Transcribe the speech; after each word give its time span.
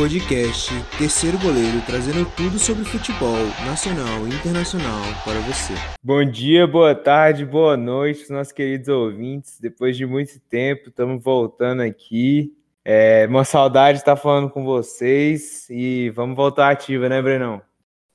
podcast 0.00 0.70
Terceiro 0.96 1.38
Goleiro, 1.40 1.78
trazendo 1.84 2.24
tudo 2.34 2.58
sobre 2.58 2.86
futebol 2.86 3.36
nacional 3.66 4.26
e 4.26 4.34
internacional 4.34 5.02
para 5.22 5.38
você. 5.40 5.74
Bom 6.02 6.24
dia, 6.24 6.66
boa 6.66 6.94
tarde, 6.94 7.44
boa 7.44 7.76
noite, 7.76 8.32
nossos 8.32 8.50
queridos 8.50 8.88
ouvintes. 8.88 9.60
Depois 9.60 9.98
de 9.98 10.06
muito 10.06 10.40
tempo, 10.48 10.88
estamos 10.88 11.22
voltando 11.22 11.82
aqui. 11.82 12.56
É 12.82 13.26
uma 13.26 13.44
saudade 13.44 13.98
estar 13.98 14.16
falando 14.16 14.48
com 14.48 14.64
vocês 14.64 15.68
e 15.68 16.08
vamos 16.16 16.34
voltar 16.34 16.70
ativa, 16.70 17.06
né, 17.06 17.20
Brenão? 17.20 17.60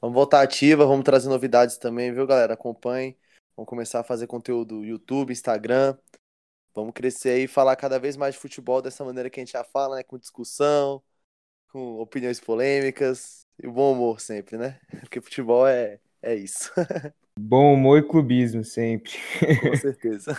Vamos 0.02 0.16
voltar 0.16 0.42
ativa, 0.42 0.88
vamos 0.88 1.06
trazer 1.06 1.30
novidades 1.30 1.78
também, 1.78 2.12
viu, 2.12 2.26
galera? 2.26 2.56
Acompanhe. 2.56 3.16
Vamos 3.56 3.70
começar 3.70 4.00
a 4.00 4.04
fazer 4.04 4.26
conteúdo 4.26 4.84
YouTube, 4.84 5.32
Instagram. 5.32 5.96
Vamos 6.74 6.94
crescer 6.96 7.30
aí 7.30 7.44
e 7.44 7.48
falar 7.48 7.76
cada 7.76 8.00
vez 8.00 8.18
mais 8.18 8.34
de 8.34 8.42
futebol 8.42 8.82
dessa 8.82 9.06
maneira 9.06 9.30
que 9.30 9.40
a 9.40 9.44
gente 9.44 9.54
já 9.54 9.64
fala, 9.64 9.98
né? 9.98 10.04
Com 10.04 10.18
discussão, 10.18 11.00
com 11.76 12.00
opiniões 12.00 12.40
polêmicas 12.40 13.46
e 13.62 13.68
bom 13.68 13.92
humor 13.92 14.22
sempre, 14.22 14.58
né? 14.58 14.80
Porque 15.02 15.20
futebol 15.20 15.68
é, 15.68 16.00
é 16.22 16.34
isso. 16.34 16.72
Bom 17.38 17.74
humor 17.74 18.00
e 18.00 18.02
clubismo 18.02 18.64
sempre. 18.64 19.12
Com 19.62 19.76
certeza. 19.76 20.38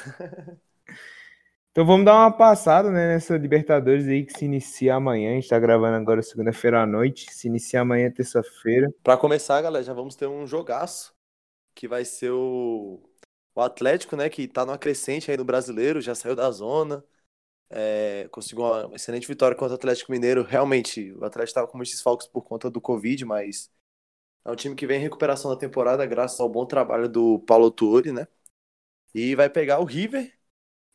Então 1.71 1.85
vamos 1.85 2.07
dar 2.07 2.15
uma 2.15 2.33
passada 2.33 2.91
né, 2.91 3.09
nessa 3.09 3.37
Libertadores 3.37 4.09
aí 4.09 4.25
que 4.25 4.33
se 4.33 4.47
inicia 4.47 4.95
amanhã. 4.95 5.33
A 5.33 5.35
gente 5.35 5.51
tá 5.51 5.59
gravando 5.59 5.95
agora 5.95 6.23
segunda-feira 6.23 6.81
à 6.81 6.87
noite. 6.87 7.27
Se 7.31 7.49
inicia 7.49 7.83
amanhã, 7.83 8.11
terça-feira. 8.11 8.91
Para 9.03 9.19
começar, 9.19 9.61
galera, 9.61 9.85
já 9.85 9.93
vamos 9.93 10.17
ter 10.17 10.27
um 10.27 10.47
jogaço 10.47 11.15
que 11.75 11.87
vai 11.87 12.07
ser 12.07 12.31
o, 12.31 12.99
o 13.55 13.61
Atlético, 13.61 14.17
né? 14.17 14.31
Que 14.31 14.49
tá 14.49 14.65
numa 14.65 14.79
crescente 14.79 15.31
aí 15.31 15.37
no 15.37 15.45
brasileiro, 15.45 16.01
já 16.01 16.15
saiu 16.15 16.35
da 16.35 16.51
zona. 16.51 17.05
É, 17.69 18.29
conseguiu 18.31 18.65
uma 18.65 18.95
excelente 18.95 19.27
vitória 19.27 19.57
contra 19.57 19.75
o 19.75 19.77
Atlético 19.77 20.13
Mineiro. 20.13 20.43
Realmente, 20.43 21.13
o 21.13 21.25
Atlético 21.25 21.45
estava 21.45 21.67
com 21.69 21.77
muitos 21.77 21.95
desfalques 21.95 22.27
por 22.27 22.43
conta 22.43 22.71
do 22.71 22.81
Covid, 22.81 23.25
mas 23.25 23.71
é 24.45 24.51
um 24.51 24.57
time 24.57 24.77
que 24.77 24.87
vem 24.87 24.99
em 24.99 25.03
recuperação 25.03 25.51
da 25.51 25.57
temporada 25.59 26.07
graças 26.07 26.39
ao 26.41 26.49
bom 26.49 26.67
trabalho 26.67 27.09
do 27.09 27.41
Paulo 27.41 27.71
Tuori, 27.71 28.13
né? 28.13 28.29
E 29.15 29.35
vai 29.35 29.51
pegar 29.51 29.81
o 29.81 29.85
River, 29.85 30.33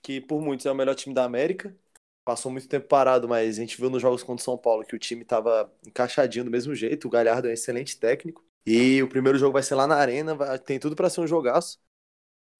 que 0.01 0.21
por 0.21 0.41
muitos 0.41 0.65
é 0.65 0.71
o 0.71 0.75
melhor 0.75 0.95
time 0.95 1.13
da 1.13 1.25
América. 1.25 1.75
Passou 2.23 2.51
muito 2.51 2.67
tempo 2.67 2.87
parado, 2.87 3.27
mas 3.27 3.57
a 3.57 3.61
gente 3.61 3.77
viu 3.77 3.89
nos 3.89 4.01
jogos 4.01 4.23
contra 4.23 4.41
o 4.41 4.45
São 4.45 4.57
Paulo 4.57 4.85
que 4.85 4.95
o 4.95 4.99
time 4.99 5.23
estava 5.23 5.73
encaixadinho 5.85 6.45
do 6.45 6.51
mesmo 6.51 6.75
jeito. 6.75 7.07
O 7.07 7.11
Galhardo 7.11 7.47
é 7.47 7.51
um 7.51 7.53
excelente 7.53 7.99
técnico. 7.99 8.45
E 8.65 9.01
o 9.01 9.09
primeiro 9.09 9.37
jogo 9.39 9.53
vai 9.53 9.63
ser 9.63 9.75
lá 9.75 9.87
na 9.87 9.95
Arena, 9.95 10.35
vai, 10.35 10.57
tem 10.59 10.79
tudo 10.79 10.95
para 10.95 11.09
ser 11.09 11.21
um 11.21 11.27
jogaço. 11.27 11.79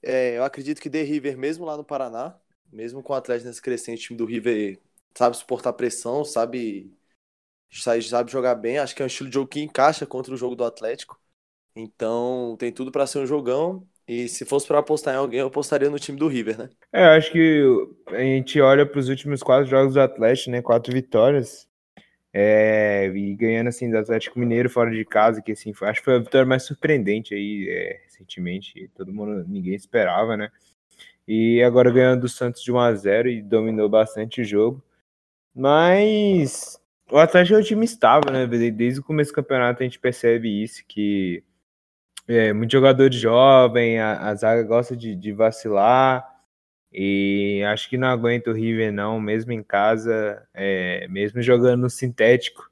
É, 0.04 0.38
eu 0.38 0.44
acredito 0.44 0.82
que 0.82 0.90
The 0.90 1.04
River, 1.04 1.38
mesmo 1.38 1.66
lá 1.66 1.78
no 1.78 1.84
Paraná, 1.86 2.40
mesmo 2.72 3.04
com 3.04 3.14
o 3.14 3.16
Atlético 3.16 3.48
nesse 3.48 3.62
crescente, 3.62 4.00
o 4.00 4.08
time 4.08 4.18
do 4.18 4.26
River 4.26 4.80
sabe 5.18 5.38
suportar 5.38 5.74
pressão, 5.74 6.24
sabe, 6.26 6.92
sabe 7.72 8.32
jogar 8.32 8.56
bem. 8.56 8.78
Acho 8.78 8.96
que 8.96 9.02
é 9.02 9.06
um 9.06 9.08
estilo 9.08 9.30
de 9.30 9.36
jogo 9.36 9.48
que 9.50 9.62
encaixa 9.62 10.06
contra 10.06 10.34
o 10.34 10.38
jogo 10.38 10.56
do 10.56 10.64
Atlético. 10.66 11.20
Então 11.76 12.56
tem 12.60 12.72
tudo 12.72 12.92
para 12.92 13.08
ser 13.08 13.20
um 13.20 13.28
jogão. 13.28 13.88
E 14.08 14.28
se 14.28 14.46
fosse 14.46 14.68
para 14.68 14.80
apostar 14.80 15.14
em 15.14 15.18
alguém, 15.18 15.40
eu 15.40 15.48
apostaria 15.48 15.90
no 15.90 16.00
time 16.00 16.18
do 16.18 16.28
River, 16.28 16.58
né? 16.58 16.70
É, 16.94 17.06
acho 17.16 17.32
que 17.32 17.64
a 18.08 18.20
gente 18.20 18.60
olha 18.60 18.86
para 18.86 19.00
os 19.00 19.08
últimos 19.08 19.42
quatro 19.42 19.66
jogos 19.70 19.94
do 19.94 20.02
Atlético, 20.02 20.52
né? 20.52 20.62
Quatro 20.62 20.92
vitórias. 20.92 21.68
É, 22.34 23.08
e 23.08 23.36
ganhando 23.36 23.68
assim 23.70 23.90
do 23.90 23.98
Atlético 23.98 24.40
Mineiro 24.40 24.70
fora 24.70 24.92
de 24.92 25.06
casa, 25.06 25.42
que 25.42 25.52
assim, 25.54 25.74
foi, 25.74 25.90
acho 25.90 26.02
que 26.02 26.06
foi 26.06 26.16
a 26.16 26.20
vitória 26.20 26.46
mais 26.46 26.64
surpreendente 26.64 27.34
aí 27.34 27.68
é, 27.70 28.02
recentemente. 28.06 28.90
Todo 28.96 29.14
mundo, 29.14 29.46
ninguém 29.48 29.76
esperava, 29.76 30.38
né? 30.38 30.52
E 31.28 31.62
agora 31.64 31.92
ganhando 31.92 32.22
do 32.22 32.30
Santos 32.30 32.64
de 32.64 32.72
1 32.72 32.80
a 32.80 32.94
0 32.94 33.30
e 33.30 33.42
dominou 33.42 33.88
bastante 33.88 34.42
o 34.42 34.46
jogo. 34.46 34.84
Mas 35.54 36.80
o 37.12 37.18
Atlético 37.18 37.58
é 37.58 37.60
um 37.60 37.64
time 37.64 37.86
estável, 37.86 38.32
né? 38.32 38.48
Desde 38.72 39.02
o 39.02 39.04
começo 39.04 39.32
do 39.32 39.36
campeonato 39.36 39.84
a 39.84 39.86
gente 39.86 40.00
percebe 40.00 40.64
isso, 40.64 40.84
que 40.88 41.44
é, 42.28 42.54
muito 42.54 42.72
jogador 42.72 43.12
jovem, 43.12 44.00
a, 44.00 44.30
a 44.30 44.36
zaga 44.36 44.64
gosta 44.64 44.96
de, 44.96 45.16
de, 45.16 45.34
vacilar. 45.34 46.26
E 46.94 47.64
acho 47.68 47.90
que 47.90 47.98
não 47.98 48.08
aguenta 48.08 48.50
o 48.52 48.54
River, 48.54 48.92
não, 48.94 49.20
mesmo 49.20 49.52
em 49.52 49.64
casa, 49.64 50.48
é, 50.54 51.08
mesmo 51.10 51.42
jogando 51.42 51.82
no 51.82 51.90
sintético. 51.90 52.71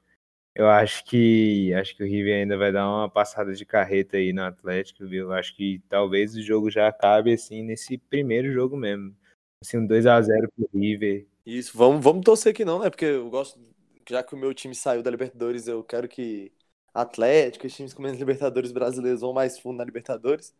Eu 0.60 0.68
acho 0.68 1.02
que 1.06 1.72
acho 1.72 1.96
que 1.96 2.02
o 2.02 2.06
River 2.06 2.42
ainda 2.42 2.54
vai 2.58 2.70
dar 2.70 2.86
uma 2.86 3.08
passada 3.08 3.54
de 3.54 3.64
carreta 3.64 4.18
aí 4.18 4.30
no 4.30 4.42
Atlético, 4.42 5.06
viu? 5.06 5.28
Eu 5.28 5.32
acho 5.32 5.56
que 5.56 5.82
talvez 5.88 6.36
o 6.36 6.42
jogo 6.42 6.70
já 6.70 6.86
acabe 6.86 7.32
assim 7.32 7.62
nesse 7.62 7.96
primeiro 7.96 8.52
jogo 8.52 8.76
mesmo. 8.76 9.16
Assim, 9.64 9.78
um 9.78 9.86
2 9.86 10.06
a 10.06 10.20
0 10.20 10.52
pro 10.54 10.68
River. 10.78 11.26
Isso, 11.46 11.74
vamos, 11.74 12.04
vamos 12.04 12.22
torcer 12.26 12.52
que 12.52 12.62
não, 12.62 12.80
né? 12.80 12.90
Porque 12.90 13.06
eu 13.06 13.30
gosto, 13.30 13.58
já 14.06 14.22
que 14.22 14.34
o 14.34 14.36
meu 14.36 14.52
time 14.52 14.74
saiu 14.74 15.02
da 15.02 15.10
Libertadores, 15.10 15.66
eu 15.66 15.82
quero 15.82 16.06
que 16.06 16.52
Atlético, 16.92 17.66
os 17.66 17.74
times 17.74 17.94
com 17.94 18.02
menos 18.02 18.18
Libertadores 18.18 18.70
brasileiros 18.70 19.22
vão 19.22 19.32
mais 19.32 19.58
fundo 19.58 19.78
na 19.78 19.84
Libertadores. 19.84 20.54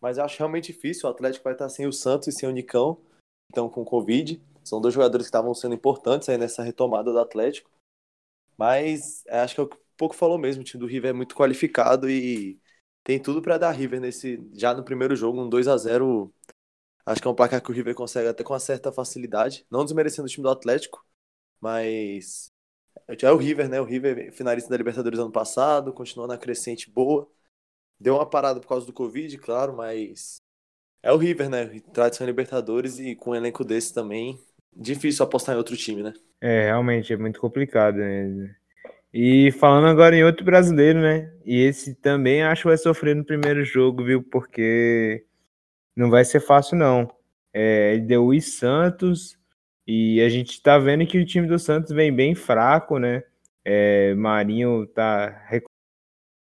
Mas 0.00 0.16
eu 0.16 0.22
acho 0.24 0.38
realmente 0.38 0.72
difícil. 0.72 1.08
O 1.08 1.12
Atlético 1.12 1.42
vai 1.42 1.54
estar 1.54 1.68
sem 1.68 1.88
o 1.88 1.92
Santos 1.92 2.28
e 2.28 2.32
sem 2.32 2.48
o 2.48 2.52
Nicão, 2.52 3.00
então 3.52 3.68
com 3.68 3.84
Covid. 3.84 4.40
São 4.62 4.80
dois 4.80 4.94
jogadores 4.94 5.26
que 5.26 5.30
estavam 5.30 5.52
sendo 5.54 5.74
importantes 5.74 6.28
aí 6.28 6.38
nessa 6.38 6.62
retomada 6.62 7.10
do 7.10 7.18
Atlético. 7.18 7.68
Mas 8.60 9.24
acho 9.26 9.54
que 9.54 9.60
é 9.62 9.64
o 9.64 9.68
que 9.68 9.78
pouco 9.96 10.14
falou 10.14 10.36
mesmo. 10.36 10.60
O 10.60 10.64
time 10.64 10.78
do 10.78 10.86
River 10.86 11.10
é 11.10 11.14
muito 11.14 11.34
qualificado 11.34 12.10
e 12.10 12.60
tem 13.02 13.18
tudo 13.18 13.40
para 13.40 13.56
dar 13.56 13.70
River 13.70 13.98
nesse 13.98 14.38
já 14.52 14.74
no 14.74 14.84
primeiro 14.84 15.16
jogo, 15.16 15.40
um 15.40 15.48
2 15.48 15.66
a 15.66 15.78
0 15.78 16.30
Acho 17.06 17.22
que 17.22 17.26
é 17.26 17.30
um 17.30 17.34
placar 17.34 17.62
que 17.62 17.70
o 17.70 17.74
River 17.74 17.94
consegue 17.94 18.28
até 18.28 18.44
com 18.44 18.52
uma 18.52 18.60
certa 18.60 18.92
facilidade. 18.92 19.66
Não 19.70 19.82
desmerecendo 19.82 20.26
o 20.26 20.30
time 20.30 20.42
do 20.42 20.50
Atlético, 20.50 21.02
mas 21.58 22.52
é 23.08 23.32
o 23.32 23.38
River, 23.38 23.66
né? 23.66 23.80
O 23.80 23.84
River 23.84 24.30
finalista 24.34 24.68
da 24.68 24.76
Libertadores 24.76 25.18
ano 25.18 25.32
passado, 25.32 25.90
continuou 25.94 26.28
na 26.28 26.36
crescente 26.36 26.90
boa. 26.90 27.26
Deu 27.98 28.16
uma 28.16 28.28
parada 28.28 28.60
por 28.60 28.68
causa 28.68 28.84
do 28.86 28.92
Covid, 28.92 29.38
claro, 29.38 29.74
mas 29.74 30.36
é 31.02 31.10
o 31.10 31.16
River, 31.16 31.48
né? 31.48 31.80
Tradição 31.94 32.26
Libertadores 32.26 32.98
e 32.98 33.16
com 33.16 33.30
um 33.30 33.34
elenco 33.34 33.64
desse 33.64 33.94
também, 33.94 34.38
difícil 34.74 35.24
apostar 35.24 35.54
em 35.54 35.58
outro 35.58 35.76
time, 35.76 36.02
né? 36.02 36.12
É, 36.40 36.66
realmente 36.66 37.12
é 37.12 37.16
muito 37.16 37.40
complicado, 37.40 37.96
né? 37.96 38.54
E 39.12 39.50
falando 39.52 39.88
agora 39.88 40.16
em 40.16 40.24
outro 40.24 40.44
brasileiro, 40.44 41.00
né? 41.00 41.32
E 41.44 41.60
esse 41.60 41.94
também 41.94 42.42
acho 42.42 42.62
que 42.62 42.68
vai 42.68 42.78
sofrer 42.78 43.16
no 43.16 43.24
primeiro 43.24 43.64
jogo, 43.64 44.04
viu? 44.04 44.22
Porque 44.22 45.24
não 45.96 46.10
vai 46.10 46.24
ser 46.24 46.40
fácil, 46.40 46.76
não. 46.76 47.10
É, 47.52 47.98
deu 47.98 48.32
e 48.32 48.40
Santos, 48.40 49.36
e 49.86 50.20
a 50.20 50.28
gente 50.28 50.62
tá 50.62 50.78
vendo 50.78 51.04
que 51.06 51.18
o 51.18 51.26
time 51.26 51.48
do 51.48 51.58
Santos 51.58 51.90
vem 51.92 52.14
bem 52.14 52.34
fraco, 52.34 52.98
né? 52.98 53.24
É, 53.64 54.14
Marinho 54.14 54.86
tá 54.86 55.44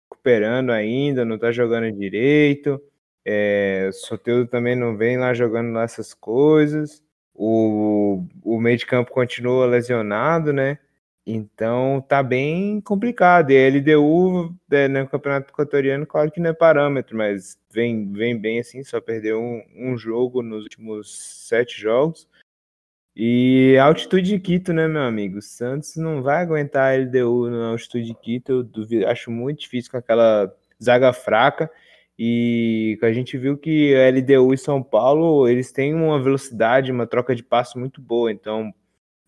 recuperando 0.09 0.71
ainda, 0.71 1.23
não 1.23 1.37
tá 1.37 1.51
jogando 1.51 1.91
direito. 1.91 2.81
É, 3.23 3.89
Soteudo 3.93 4.49
também 4.49 4.75
não 4.75 4.97
vem 4.97 5.17
lá 5.17 5.33
jogando 5.35 5.71
lá 5.71 5.83
essas 5.83 6.13
coisas. 6.15 7.03
O, 7.39 8.25
o 8.43 8.59
meio 8.59 8.77
de 8.77 8.85
campo 8.85 9.11
continua 9.11 9.67
lesionado, 9.67 10.51
né? 10.51 10.79
Então 11.25 12.03
tá 12.07 12.23
bem 12.23 12.81
complicado. 12.81 13.51
E 13.51 13.57
a 13.57 13.69
LDU 13.69 14.55
né, 14.69 14.87
no 14.87 15.07
Campeonato 15.07 15.51
Equatoriano, 15.51 16.05
claro 16.05 16.31
que 16.31 16.39
não 16.39 16.49
é 16.49 16.53
parâmetro, 16.53 17.17
mas 17.17 17.59
vem, 17.69 18.11
vem 18.11 18.39
bem 18.39 18.59
assim, 18.59 18.83
só 18.83 19.01
perdeu 19.01 19.39
um, 19.41 19.61
um 19.75 19.97
jogo 19.97 20.41
nos 20.41 20.63
últimos 20.63 21.45
sete 21.47 21.79
jogos. 21.79 22.27
E 23.15 23.77
altitude 23.79 24.29
de 24.29 24.39
Quito, 24.39 24.71
né, 24.71 24.87
meu 24.87 25.01
amigo? 25.01 25.41
Santos 25.41 25.95
não 25.97 26.21
vai 26.21 26.41
aguentar 26.41 26.93
a 26.93 26.97
LDU 26.97 27.49
na 27.49 27.69
altitude 27.69 28.05
de 28.05 28.13
Quito. 28.13 28.51
Eu 28.51 28.63
duvido, 28.63 29.07
acho 29.07 29.29
muito 29.29 29.59
difícil 29.61 29.91
com 29.91 29.97
aquela 29.97 30.55
zaga 30.81 31.11
fraca. 31.11 31.69
E 32.17 32.97
a 33.01 33.11
gente 33.13 33.37
viu 33.37 33.57
que 33.57 33.95
a 33.95 34.07
LDU 34.07 34.53
e 34.53 34.57
São 34.57 34.81
Paulo, 34.81 35.47
eles 35.47 35.71
têm 35.71 35.93
uma 35.93 36.21
velocidade, 36.21 36.91
uma 36.91 37.05
troca 37.05 37.35
de 37.35 37.43
passo 37.43 37.77
muito 37.77 38.01
boa. 38.01 38.31
Então, 38.31 38.73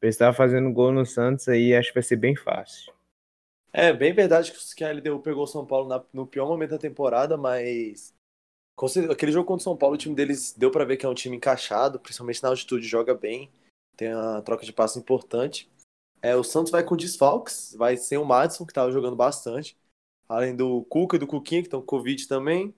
ele 0.01 0.09
estar 0.09 0.33
fazendo 0.33 0.71
gol 0.71 0.91
no 0.91 1.05
Santos 1.05 1.47
aí, 1.47 1.75
acho 1.75 1.89
que 1.89 1.95
vai 1.95 2.03
ser 2.03 2.15
bem 2.15 2.35
fácil. 2.35 2.91
É, 3.71 3.93
bem 3.93 4.11
verdade 4.13 4.51
que 4.75 4.83
a 4.83 4.91
LDU 4.91 5.19
pegou 5.19 5.43
o 5.43 5.47
São 5.47 5.65
Paulo 5.65 5.87
na, 5.87 6.03
no 6.11 6.25
pior 6.25 6.47
momento 6.47 6.71
da 6.71 6.77
temporada, 6.79 7.37
mas 7.37 8.15
aquele 9.11 9.31
jogo 9.31 9.45
contra 9.45 9.61
o 9.61 9.63
São 9.63 9.77
Paulo, 9.77 9.93
o 9.93 9.97
time 9.97 10.15
deles 10.15 10.55
deu 10.57 10.71
para 10.71 10.85
ver 10.85 10.97
que 10.97 11.05
é 11.05 11.09
um 11.09 11.13
time 11.13 11.37
encaixado, 11.37 11.99
principalmente 11.99 12.41
na 12.41 12.49
altitude, 12.49 12.87
joga 12.87 13.13
bem 13.13 13.51
tem 13.99 14.15
uma 14.15 14.41
troca 14.41 14.65
de 14.65 14.71
passe 14.71 14.97
importante. 14.97 15.69
É, 16.21 16.33
o 16.33 16.43
Santos 16.43 16.71
vai 16.71 16.83
com 16.85 16.95
desfalques, 16.95 17.75
vai 17.77 17.97
sem 17.97 18.17
o 18.17 18.23
Madison, 18.23 18.65
que 18.65 18.71
estava 18.71 18.91
jogando 18.91 19.15
bastante, 19.15 19.77
além 20.29 20.55
do 20.55 20.83
Cuca 20.85 21.15
e 21.15 21.19
do 21.19 21.27
Cuquinha, 21.27 21.61
que 21.61 21.67
estão 21.67 21.81
com 21.81 21.87
Covid 21.87 22.27
também, 22.27 22.73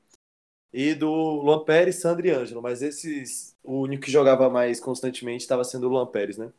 e 0.74 0.95
do 0.95 1.09
Luan 1.09 1.63
Pérez, 1.65 1.98
Sandro 1.98 2.25
e 2.25 2.31
Ângelo, 2.31 2.62
mas 2.62 2.81
esses, 2.81 3.57
o 3.63 3.81
único 3.81 4.06
que 4.06 4.12
jogava 4.12 4.50
mais 4.50 4.80
constantemente 4.80 5.44
estava 5.44 5.63
sendo 5.63 5.88
o 5.88 5.89
Luan 5.89 6.07
Pérez, 6.07 6.38
né? 6.38 6.51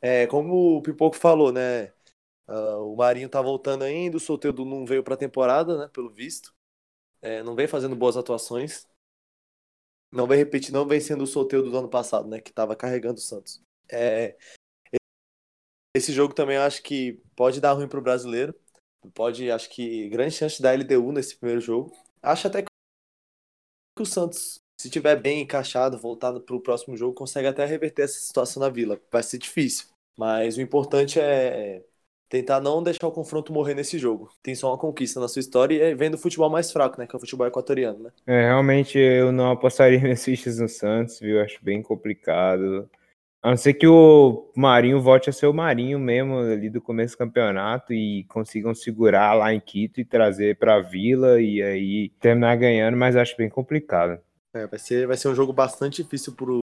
É, 0.00 0.26
como 0.26 0.76
o 0.76 0.82
Pipoco 0.82 1.16
falou, 1.16 1.50
né? 1.50 1.92
Uh, 2.46 2.92
o 2.92 2.96
Marinho 2.96 3.28
tá 3.28 3.40
voltando 3.40 3.84
ainda, 3.84 4.18
o 4.18 4.20
Solteiro 4.20 4.64
não 4.64 4.84
veio 4.84 5.02
para 5.02 5.14
a 5.14 5.16
temporada, 5.16 5.78
né? 5.78 5.88
Pelo 5.92 6.10
visto. 6.10 6.54
É, 7.22 7.42
não 7.42 7.54
vem 7.54 7.66
fazendo 7.66 7.96
boas 7.96 8.16
atuações. 8.16 8.86
Não 10.12 10.26
vem 10.26 10.38
repetir, 10.38 10.72
não 10.72 10.86
vem 10.86 11.00
sendo 11.00 11.24
o 11.24 11.26
Solteiro 11.26 11.70
do 11.70 11.78
ano 11.78 11.88
passado, 11.88 12.28
né? 12.28 12.40
Que 12.40 12.50
estava 12.50 12.76
carregando 12.76 13.18
o 13.18 13.22
Santos. 13.22 13.62
É, 13.90 14.36
esse 15.96 16.12
jogo 16.12 16.34
também 16.34 16.56
eu 16.56 16.62
acho 16.62 16.82
que 16.82 17.22
pode 17.36 17.60
dar 17.60 17.72
ruim 17.72 17.88
pro 17.88 18.02
brasileiro. 18.02 18.54
Pode, 19.12 19.50
acho 19.50 19.68
que 19.70 20.08
grande 20.08 20.34
chance 20.34 20.62
dar 20.62 20.74
LDU 20.74 21.12
nesse 21.12 21.36
primeiro 21.36 21.60
jogo. 21.60 21.92
Acho 22.22 22.46
até 22.46 22.62
que 22.62 22.68
o 24.00 24.06
Santos, 24.06 24.60
se 24.80 24.90
tiver 24.90 25.16
bem 25.20 25.42
encaixado, 25.42 25.98
voltado 25.98 26.40
pro 26.40 26.60
próximo 26.60 26.96
jogo, 26.96 27.14
consegue 27.14 27.46
até 27.46 27.64
reverter 27.64 28.02
essa 28.02 28.18
situação 28.18 28.60
na 28.60 28.68
Vila. 28.68 29.00
Vai 29.10 29.22
ser 29.22 29.38
difícil, 29.38 29.86
mas 30.16 30.56
o 30.56 30.60
importante 30.60 31.20
é 31.20 31.82
tentar 32.28 32.60
não 32.60 32.82
deixar 32.82 33.06
o 33.06 33.12
confronto 33.12 33.52
morrer 33.52 33.74
nesse 33.74 33.98
jogo. 33.98 34.28
Tem 34.42 34.54
só 34.54 34.70
uma 34.70 34.78
conquista 34.78 35.20
na 35.20 35.28
sua 35.28 35.40
história 35.40 35.74
e 35.74 35.80
é 35.80 35.94
vendo 35.94 36.14
o 36.14 36.18
futebol 36.18 36.50
mais 36.50 36.72
fraco, 36.72 36.98
né? 36.98 37.06
Que 37.06 37.14
é 37.14 37.18
o 37.18 37.20
futebol 37.20 37.46
equatoriano, 37.46 37.98
né? 38.00 38.10
É, 38.26 38.46
realmente 38.46 38.98
eu 38.98 39.30
não 39.30 39.50
apostaria 39.50 40.00
minhas 40.00 40.24
fichas 40.24 40.58
no 40.58 40.68
Santos, 40.68 41.20
viu? 41.20 41.40
Acho 41.40 41.58
bem 41.62 41.82
complicado. 41.82 42.90
A 43.44 43.50
não 43.50 43.58
ser 43.58 43.74
que 43.74 43.86
o 43.86 44.50
Marinho 44.56 45.02
volte 45.02 45.28
a 45.28 45.32
ser 45.32 45.46
o 45.46 45.52
Marinho 45.52 45.98
mesmo 45.98 46.38
ali 46.38 46.70
do 46.70 46.80
começo 46.80 47.14
do 47.14 47.18
campeonato 47.18 47.92
e 47.92 48.24
consigam 48.24 48.74
segurar 48.74 49.34
lá 49.34 49.52
em 49.52 49.60
Quito 49.60 50.00
e 50.00 50.04
trazer 50.04 50.56
para 50.56 50.76
a 50.76 50.80
Vila 50.80 51.38
e 51.38 51.60
aí 51.62 52.08
terminar 52.18 52.56
ganhando, 52.56 52.96
mas 52.96 53.16
acho 53.16 53.36
bem 53.36 53.50
complicado. 53.50 54.18
É, 54.54 54.66
vai 54.66 54.78
ser, 54.78 55.06
vai 55.06 55.18
ser 55.18 55.28
um 55.28 55.34
jogo 55.34 55.52
bastante 55.52 56.02
difícil 56.02 56.32
pro, 56.32 56.60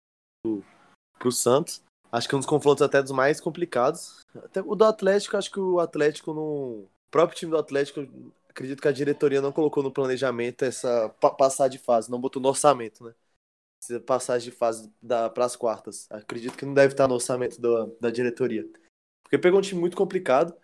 pro 1.18 1.32
Santos. 1.32 1.82
Acho 2.12 2.28
que 2.28 2.36
é 2.36 2.38
um 2.38 2.40
dos 2.40 2.48
confrontos 2.48 2.82
até 2.82 3.02
dos 3.02 3.10
mais 3.10 3.40
complicados. 3.40 4.24
Até 4.36 4.60
o 4.60 4.76
do 4.76 4.84
Atlético, 4.84 5.36
acho 5.36 5.50
que 5.50 5.58
o 5.58 5.80
Atlético 5.80 6.32
no. 6.32 6.42
O 6.84 7.10
próprio 7.10 7.36
time 7.36 7.50
do 7.50 7.58
Atlético, 7.58 8.06
acredito 8.48 8.80
que 8.80 8.86
a 8.86 8.92
diretoria 8.92 9.40
não 9.40 9.50
colocou 9.50 9.82
no 9.82 9.90
planejamento 9.90 10.64
essa 10.64 11.08
passar 11.36 11.66
de 11.66 11.78
fase, 11.78 12.08
não 12.08 12.20
botou 12.20 12.40
no 12.40 12.50
orçamento, 12.50 13.02
né? 13.02 13.14
Passagem 14.06 14.50
de 14.50 14.56
fase 14.56 14.92
para 15.34 15.44
as 15.44 15.56
quartas. 15.56 16.06
Acredito 16.10 16.56
que 16.56 16.66
não 16.66 16.74
deve 16.74 16.94
estar 16.94 17.08
no 17.08 17.14
orçamento 17.14 17.60
da, 17.60 17.86
da 18.00 18.10
diretoria. 18.10 18.68
Porque 19.22 19.38
pegou 19.38 19.58
um 19.58 19.62
time 19.62 19.80
muito 19.80 19.96
complicado. 19.96 20.54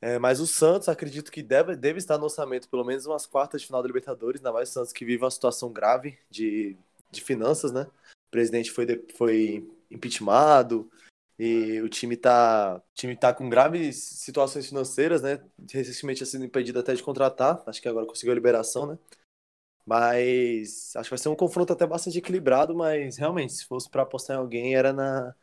É, 0.00 0.18
mas 0.18 0.40
o 0.40 0.46
Santos, 0.48 0.88
acredito 0.88 1.30
que 1.30 1.42
deve, 1.42 1.76
deve 1.76 1.98
estar 1.98 2.18
no 2.18 2.24
orçamento 2.24 2.68
pelo 2.68 2.84
menos 2.84 3.06
umas 3.06 3.24
quartas 3.24 3.60
de 3.60 3.68
final 3.68 3.80
da 3.80 3.86
Libertadores, 3.86 4.40
ainda 4.40 4.52
mais 4.52 4.68
o 4.68 4.72
Santos 4.72 4.92
que 4.92 5.04
vive 5.04 5.22
uma 5.22 5.30
situação 5.30 5.72
grave 5.72 6.18
de, 6.28 6.76
de 7.08 7.22
finanças, 7.22 7.70
né? 7.70 7.82
O 7.82 8.30
presidente 8.32 8.72
foi, 8.72 9.06
foi 9.16 9.70
impeachmentado 9.88 10.90
e 11.38 11.80
o 11.80 11.88
time 11.88 12.16
tá, 12.16 12.82
time 12.94 13.16
tá 13.16 13.32
com 13.32 13.48
graves 13.48 13.96
situações 14.02 14.66
financeiras, 14.66 15.22
né? 15.22 15.40
Recentemente 15.70 16.18
tinha 16.18 16.26
sido 16.26 16.44
impedido 16.44 16.80
até 16.80 16.94
de 16.94 17.02
contratar, 17.02 17.62
acho 17.66 17.80
que 17.80 17.88
agora 17.88 18.06
conseguiu 18.06 18.32
a 18.32 18.34
liberação, 18.34 18.86
né? 18.86 18.98
Mas 19.84 20.92
acho 20.96 21.08
que 21.08 21.10
vai 21.10 21.18
ser 21.18 21.28
um 21.28 21.36
confronto 21.36 21.72
até 21.72 21.86
bastante 21.86 22.18
equilibrado, 22.18 22.74
mas 22.74 23.16
realmente, 23.16 23.52
se 23.52 23.66
fosse 23.66 23.90
para 23.90 24.02
apostar 24.02 24.36
em 24.36 24.40
alguém, 24.40 24.74
era 24.74 24.92
na, 24.92 25.34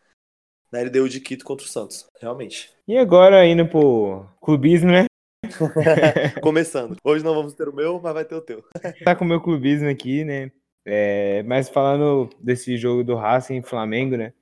na 0.71 0.79
LDU 0.79 1.09
de 1.09 1.19
Quito 1.19 1.43
contra 1.43 1.65
o 1.65 1.69
Santos, 1.69 2.07
realmente. 2.21 2.71
E 2.87 2.97
agora 2.97 3.45
indo 3.45 3.67
pro 3.67 4.25
clubismo, 4.41 4.91
né? 4.91 5.05
Começando. 6.41 6.95
Hoje 7.03 7.23
não 7.23 7.33
vamos 7.33 7.53
ter 7.53 7.67
o 7.67 7.75
meu, 7.75 7.99
mas 8.01 8.13
vai 8.13 8.25
ter 8.25 8.35
o 8.35 8.41
teu. 8.41 8.63
tá 9.03 9.15
com 9.15 9.25
o 9.25 9.27
meu 9.27 9.41
clubismo 9.41 9.89
aqui, 9.89 10.23
né? 10.23 10.51
É, 10.85 11.43
mas 11.43 11.69
falando 11.69 12.29
desse 12.39 12.77
jogo 12.77 13.03
do 13.03 13.15
Racing 13.15 13.57
e 13.57 13.61
Flamengo, 13.61 14.17
né? 14.17 14.33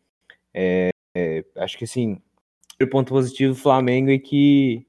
É, 0.53 0.89
é, 1.15 1.43
acho 1.57 1.77
que 1.77 1.83
assim, 1.83 2.21
o 2.81 2.87
ponto 2.87 3.09
positivo 3.09 3.53
do 3.53 3.59
Flamengo 3.59 4.09
é 4.09 4.17
que 4.17 4.86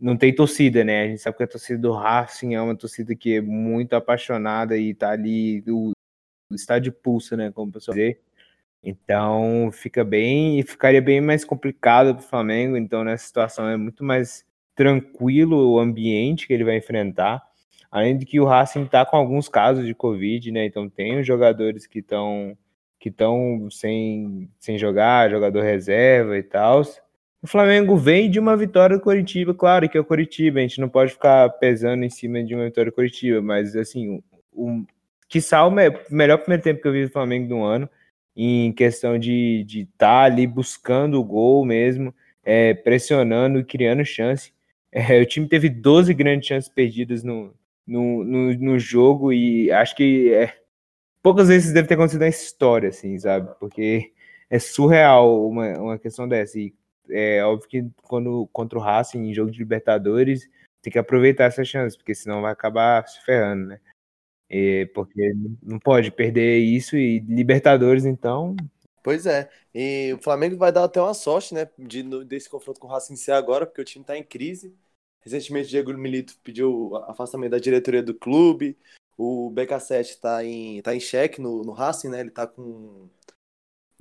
não 0.00 0.16
tem 0.16 0.34
torcida, 0.34 0.82
né? 0.82 1.02
A 1.04 1.06
gente 1.08 1.20
sabe 1.20 1.36
que 1.36 1.42
a 1.42 1.48
torcida 1.48 1.78
do 1.78 1.92
Racing 1.92 2.54
é 2.54 2.60
uma 2.60 2.74
torcida 2.74 3.14
que 3.14 3.36
é 3.36 3.40
muito 3.40 3.94
apaixonada 3.94 4.76
e 4.76 4.94
tá 4.94 5.10
ali, 5.10 5.62
o, 5.68 5.92
estádio 6.52 6.92
pulsa, 6.92 7.36
né? 7.36 7.52
Como 7.52 7.70
o 7.70 7.72
pessoal 7.72 7.94
dizer. 7.94 8.20
Então 8.82 9.70
fica 9.72 10.02
bem, 10.02 10.62
ficaria 10.62 11.02
bem 11.02 11.20
mais 11.20 11.44
complicado 11.44 12.14
para 12.14 12.24
o 12.24 12.28
Flamengo. 12.28 12.76
Então 12.76 13.04
nessa 13.04 13.26
situação 13.26 13.68
é 13.68 13.76
muito 13.76 14.02
mais 14.02 14.44
tranquilo 14.74 15.74
o 15.74 15.78
ambiente 15.78 16.46
que 16.46 16.52
ele 16.54 16.64
vai 16.64 16.78
enfrentar. 16.78 17.42
Além 17.90 18.16
de 18.16 18.24
que 18.24 18.40
o 18.40 18.46
Racing 18.46 18.84
está 18.84 19.04
com 19.04 19.16
alguns 19.16 19.48
casos 19.48 19.84
de 19.86 19.94
Covid, 19.94 20.50
né? 20.52 20.64
Então 20.64 20.88
tem 20.88 21.20
os 21.20 21.26
jogadores 21.26 21.86
que 21.86 21.98
estão 21.98 22.56
que 22.98 23.08
estão 23.08 23.68
sem, 23.70 24.50
sem 24.58 24.76
jogar, 24.78 25.30
jogador 25.30 25.62
reserva 25.62 26.36
e 26.36 26.42
tal. 26.42 26.82
O 27.42 27.46
Flamengo 27.46 27.96
vem 27.96 28.30
de 28.30 28.38
uma 28.38 28.54
vitória 28.56 28.96
do 28.96 29.02
Coritiba, 29.02 29.54
claro 29.54 29.88
que 29.88 29.96
é 29.96 30.00
o 30.00 30.04
Coritiba, 30.04 30.58
a 30.58 30.62
gente 30.62 30.80
não 30.80 30.90
pode 30.90 31.12
ficar 31.12 31.48
pesando 31.50 32.04
em 32.04 32.10
cima 32.10 32.44
de 32.44 32.54
uma 32.54 32.64
vitória 32.64 32.90
do 32.90 32.94
Coritiba, 32.94 33.40
mas 33.40 33.74
assim, 33.74 34.22
o, 34.52 34.84
que 35.26 35.38
o 35.38 36.14
melhor 36.14 36.38
primeiro 36.38 36.62
tempo 36.62 36.82
que 36.82 36.88
eu 36.88 36.92
vi 36.92 37.06
do 37.06 37.12
Flamengo 37.12 37.48
do 37.48 37.62
ano, 37.62 37.88
em 38.36 38.72
questão 38.72 39.18
de 39.18 39.64
estar 39.66 39.88
tá 39.96 40.22
ali 40.22 40.46
buscando 40.46 41.18
o 41.18 41.24
gol 41.24 41.64
mesmo, 41.64 42.14
é, 42.44 42.74
pressionando 42.74 43.60
e 43.60 43.64
criando 43.64 44.04
chance. 44.04 44.52
É, 44.92 45.20
o 45.20 45.24
time 45.24 45.46
teve 45.46 45.68
12 45.68 46.12
grandes 46.12 46.48
chances 46.48 46.68
perdidas 46.68 47.22
no, 47.22 47.54
no, 47.86 48.24
no, 48.24 48.54
no 48.54 48.76
jogo 48.76 49.32
e 49.32 49.70
acho 49.70 49.94
que 49.94 50.34
é, 50.34 50.52
poucas 51.22 51.46
vezes 51.46 51.72
deve 51.72 51.86
ter 51.86 51.94
acontecido 51.94 52.22
na 52.22 52.28
história, 52.28 52.88
assim, 52.88 53.16
sabe? 53.16 53.54
Porque 53.60 54.10
é 54.50 54.58
surreal 54.58 55.48
uma, 55.48 55.78
uma 55.78 55.96
questão 55.96 56.26
dessa. 56.26 56.58
E 56.58 56.74
é 57.10 57.44
óbvio 57.44 57.68
que 57.68 57.86
quando 58.02 58.48
contra 58.52 58.78
o 58.78 58.82
Racing 58.82 59.18
em 59.18 59.34
jogo 59.34 59.50
de 59.50 59.58
Libertadores 59.58 60.48
tem 60.82 60.92
que 60.92 60.98
aproveitar 60.98 61.44
essa 61.44 61.64
chance, 61.64 61.96
porque 61.96 62.14
senão 62.14 62.42
vai 62.42 62.52
acabar 62.52 63.06
se 63.06 63.22
ferrando, 63.24 63.68
né? 63.68 63.80
Porque 64.94 65.32
não 65.62 65.78
pode 65.78 66.10
perder 66.10 66.58
isso 66.58 66.96
e 66.96 67.20
Libertadores, 67.20 68.04
então. 68.04 68.56
Pois 69.02 69.26
é. 69.26 69.48
E 69.74 70.12
o 70.14 70.18
Flamengo 70.22 70.56
vai 70.56 70.72
dar 70.72 70.84
até 70.84 71.00
uma 71.00 71.14
sorte, 71.14 71.54
né? 71.54 71.68
De, 71.78 72.02
desse 72.24 72.48
confronto 72.48 72.80
com 72.80 72.88
o 72.88 72.90
Racing 72.90 73.16
ser 73.16 73.32
agora, 73.32 73.66
porque 73.66 73.80
o 73.80 73.84
time 73.84 74.04
tá 74.04 74.16
em 74.16 74.24
crise. 74.24 74.74
Recentemente, 75.20 75.68
Diego 75.68 75.92
Milito 75.94 76.36
pediu 76.42 76.96
afastamento 77.06 77.50
da 77.52 77.58
diretoria 77.58 78.02
do 78.02 78.14
clube. 78.14 78.76
O 79.16 79.50
BK7 79.54 80.00
está 80.00 80.42
em, 80.44 80.80
tá 80.80 80.94
em 80.94 81.00
xeque 81.00 81.40
no, 81.42 81.62
no 81.62 81.72
Racing, 81.72 82.08
né? 82.08 82.20
Ele 82.20 82.30
tá 82.30 82.46
com. 82.46 83.08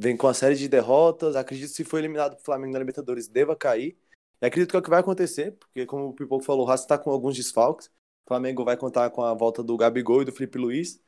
Vem 0.02 0.16
com 0.16 0.28
uma 0.28 0.34
série 0.34 0.56
de 0.56 0.70
derrotas. 0.70 1.36
Acredito 1.36 1.70
que 1.70 1.76
se 1.76 1.84
for 1.84 1.98
eliminado 1.98 2.36
pro 2.36 2.46
Flamengo 2.46 2.72
na 2.72 2.80
Libertadores, 2.80 3.28
deva 3.28 3.54
cair. 3.54 3.98
E 4.42 4.46
acredito 4.46 4.70
que 4.70 4.78
é 4.78 4.80
o 4.80 4.82
que 4.82 4.90
vai 4.90 5.02
acontecer, 5.02 5.52
porque, 5.60 5.86
como 5.86 6.08
o 6.08 6.14
Pipoco 6.14 6.46
falou, 6.46 6.64
o 6.64 6.66
Racing 6.66 6.84
está 6.84 6.98
com 6.98 7.12
alguns 7.12 7.36
desfalques. 7.36 7.88
O 8.26 8.30
Flamengo 8.30 8.64
vai 8.64 8.78
contar 8.78 9.10
com 9.10 9.22
a 9.22 9.34
volta 9.34 9.62
do 9.62 9.76
Gabigol 9.76 10.22
e 10.22 10.26
do 10.26 10.32
Felipe 10.32 10.58
Luiz. 10.58 11.02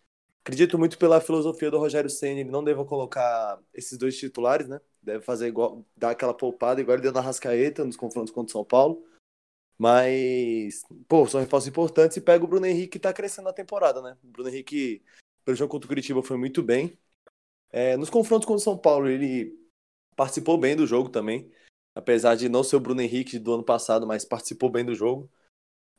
Acredito 0.44 0.78
muito 0.78 0.98
pela 0.98 1.22
filosofia 1.22 1.72
do 1.72 1.78
Rogério 1.78 2.10
Senna, 2.10 2.42
ele 2.42 2.50
não 2.50 2.64
deve 2.64 2.84
colocar 2.84 3.60
esses 3.74 3.98
dois 3.98 4.18
titulares, 4.18 4.68
né? 4.68 4.82
Deve 5.02 5.24
fazer 5.24 5.48
igual, 5.48 5.86
dar 5.96 6.10
aquela 6.10 6.34
poupada, 6.34 6.82
igual 6.82 6.96
ele 6.96 7.04
deu 7.04 7.12
na 7.14 7.22
Rascaeta 7.22 7.86
nos 7.86 7.96
confrontos 7.96 8.34
contra 8.34 8.50
o 8.50 8.52
São 8.52 8.66
Paulo. 8.66 9.06
Mas, 9.78 10.84
pô, 11.08 11.26
são 11.28 11.40
reforços 11.40 11.68
importantes 11.68 12.18
e 12.18 12.22
pega 12.22 12.44
o 12.44 12.48
Bruno 12.48 12.66
Henrique 12.66 12.94
que 12.94 13.00
tá 13.00 13.14
crescendo 13.14 13.46
na 13.46 13.54
temporada, 13.54 14.02
né? 14.02 14.18
O 14.24 14.28
Bruno 14.28 14.50
Henrique, 14.50 15.04
pelo 15.46 15.56
jogo 15.56 15.72
contra 15.72 15.86
o 15.86 15.88
Curitiba, 15.88 16.24
foi 16.24 16.38
muito 16.38 16.62
bem. 16.62 16.98
É, 17.72 17.96
nos 17.98 18.10
confrontos 18.10 18.46
contra 18.46 18.62
o 18.62 18.64
São 18.64 18.78
Paulo, 18.78 19.08
ele 19.08 19.58
participou 20.16 20.58
bem 20.58 20.76
do 20.76 20.86
jogo 20.86 21.10
também. 21.10 21.52
Apesar 21.96 22.36
de 22.36 22.48
não 22.48 22.64
ser 22.64 22.78
o 22.78 22.80
Bruno 22.80 23.02
Henrique 23.02 23.38
do 23.38 23.54
ano 23.54 23.64
passado, 23.64 24.08
mas 24.08 24.24
participou 24.24 24.70
bem 24.70 24.86
do 24.86 24.96
jogo. 24.96 25.30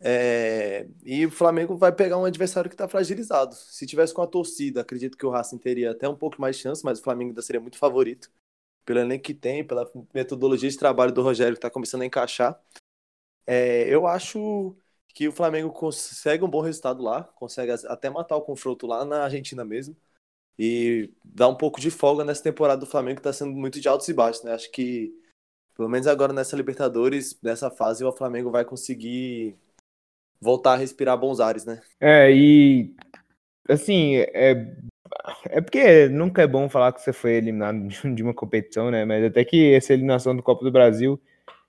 É, 0.05 0.89
e 1.05 1.25
o 1.27 1.31
Flamengo 1.31 1.77
vai 1.77 1.93
pegar 1.93 2.19
um 2.19 2.25
adversário 2.25 2.69
que 2.69 2.75
está 2.75 2.89
fragilizado. 2.89 3.55
Se 3.55 3.87
tivesse 3.87 4.13
com 4.13 4.23
a 4.23 4.27
torcida, 4.27 4.81
acredito 4.81 5.17
que 5.17 5.25
o 5.25 5.31
Racing 5.31 5.59
teria 5.59 5.93
até 5.93 6.09
um 6.09 6.17
pouco 6.17 6.41
mais 6.41 6.57
de 6.57 6.63
chance, 6.63 6.85
mas 6.85 6.99
o 6.99 7.03
Flamengo 7.03 7.31
ainda 7.31 7.43
seria 7.43 7.61
muito 7.61 7.79
favorito. 7.79 8.31
Pelo 8.85 8.99
elenco 8.99 9.23
que 9.23 9.35
tem, 9.35 9.65
pela 9.65 9.89
metodologia 10.13 10.69
de 10.69 10.77
trabalho 10.77 11.13
do 11.13 11.23
Rogério 11.23 11.55
que 11.55 11.59
está 11.59 11.71
começando 11.71 12.03
a 12.03 12.07
encaixar. 12.07 12.61
É, 13.47 13.83
eu 13.89 14.07
acho 14.07 14.77
que 15.15 15.29
o 15.29 15.33
Flamengo 15.33 15.71
consegue 15.71 16.43
um 16.43 16.51
bom 16.51 16.61
resultado 16.61 17.03
lá, 17.03 17.23
consegue 17.25 17.71
até 17.87 18.11
matar 18.11 18.37
o 18.37 18.43
confronto 18.43 18.87
lá 18.87 19.05
na 19.05 19.25
Argentina 19.25 19.65
mesmo. 19.65 19.97
E 20.65 21.11
dá 21.25 21.49
um 21.49 21.57
pouco 21.57 21.81
de 21.81 21.91
folga 21.91 22.25
nessa 22.25 22.41
temporada 22.41 22.79
do 22.79 22.87
Flamengo, 22.87 23.17
que 23.17 23.21
está 23.21 23.33
sendo 23.33 23.51
muito 23.51 23.81
de 23.81 23.89
altos 23.89 24.07
e 24.07 24.15
baixos, 24.15 24.45
né? 24.45 24.53
Acho 24.53 24.71
que, 24.71 25.13
pelo 25.77 25.89
menos 25.89 26.07
agora 26.07 26.33
nessa 26.33 26.55
Libertadores, 26.55 27.37
nessa 27.43 27.69
fase, 27.69 28.05
o 28.05 28.13
Flamengo 28.13 28.49
vai 28.49 28.65
conseguir 28.65 29.57
voltar 30.41 30.75
a 30.75 30.77
respirar 30.77 31.19
bons 31.19 31.41
ares, 31.41 31.65
né? 31.65 31.83
É, 31.99 32.31
e 32.33 32.95
assim, 33.69 34.19
é, 34.19 34.73
é 35.47 35.61
porque 35.61 36.09
nunca 36.09 36.43
é 36.43 36.47
bom 36.47 36.69
falar 36.69 36.93
que 36.93 37.01
você 37.01 37.13
foi 37.13 37.33
eliminado 37.33 37.89
de 38.15 38.23
uma 38.23 38.33
competição, 38.33 38.89
né? 38.89 39.05
Mas 39.05 39.25
até 39.25 39.45
que 39.45 39.75
essa 39.75 39.93
eliminação 39.93 40.37
do 40.37 40.45
Copa 40.45 40.65
do 40.65 40.71
Brasil 40.71 41.21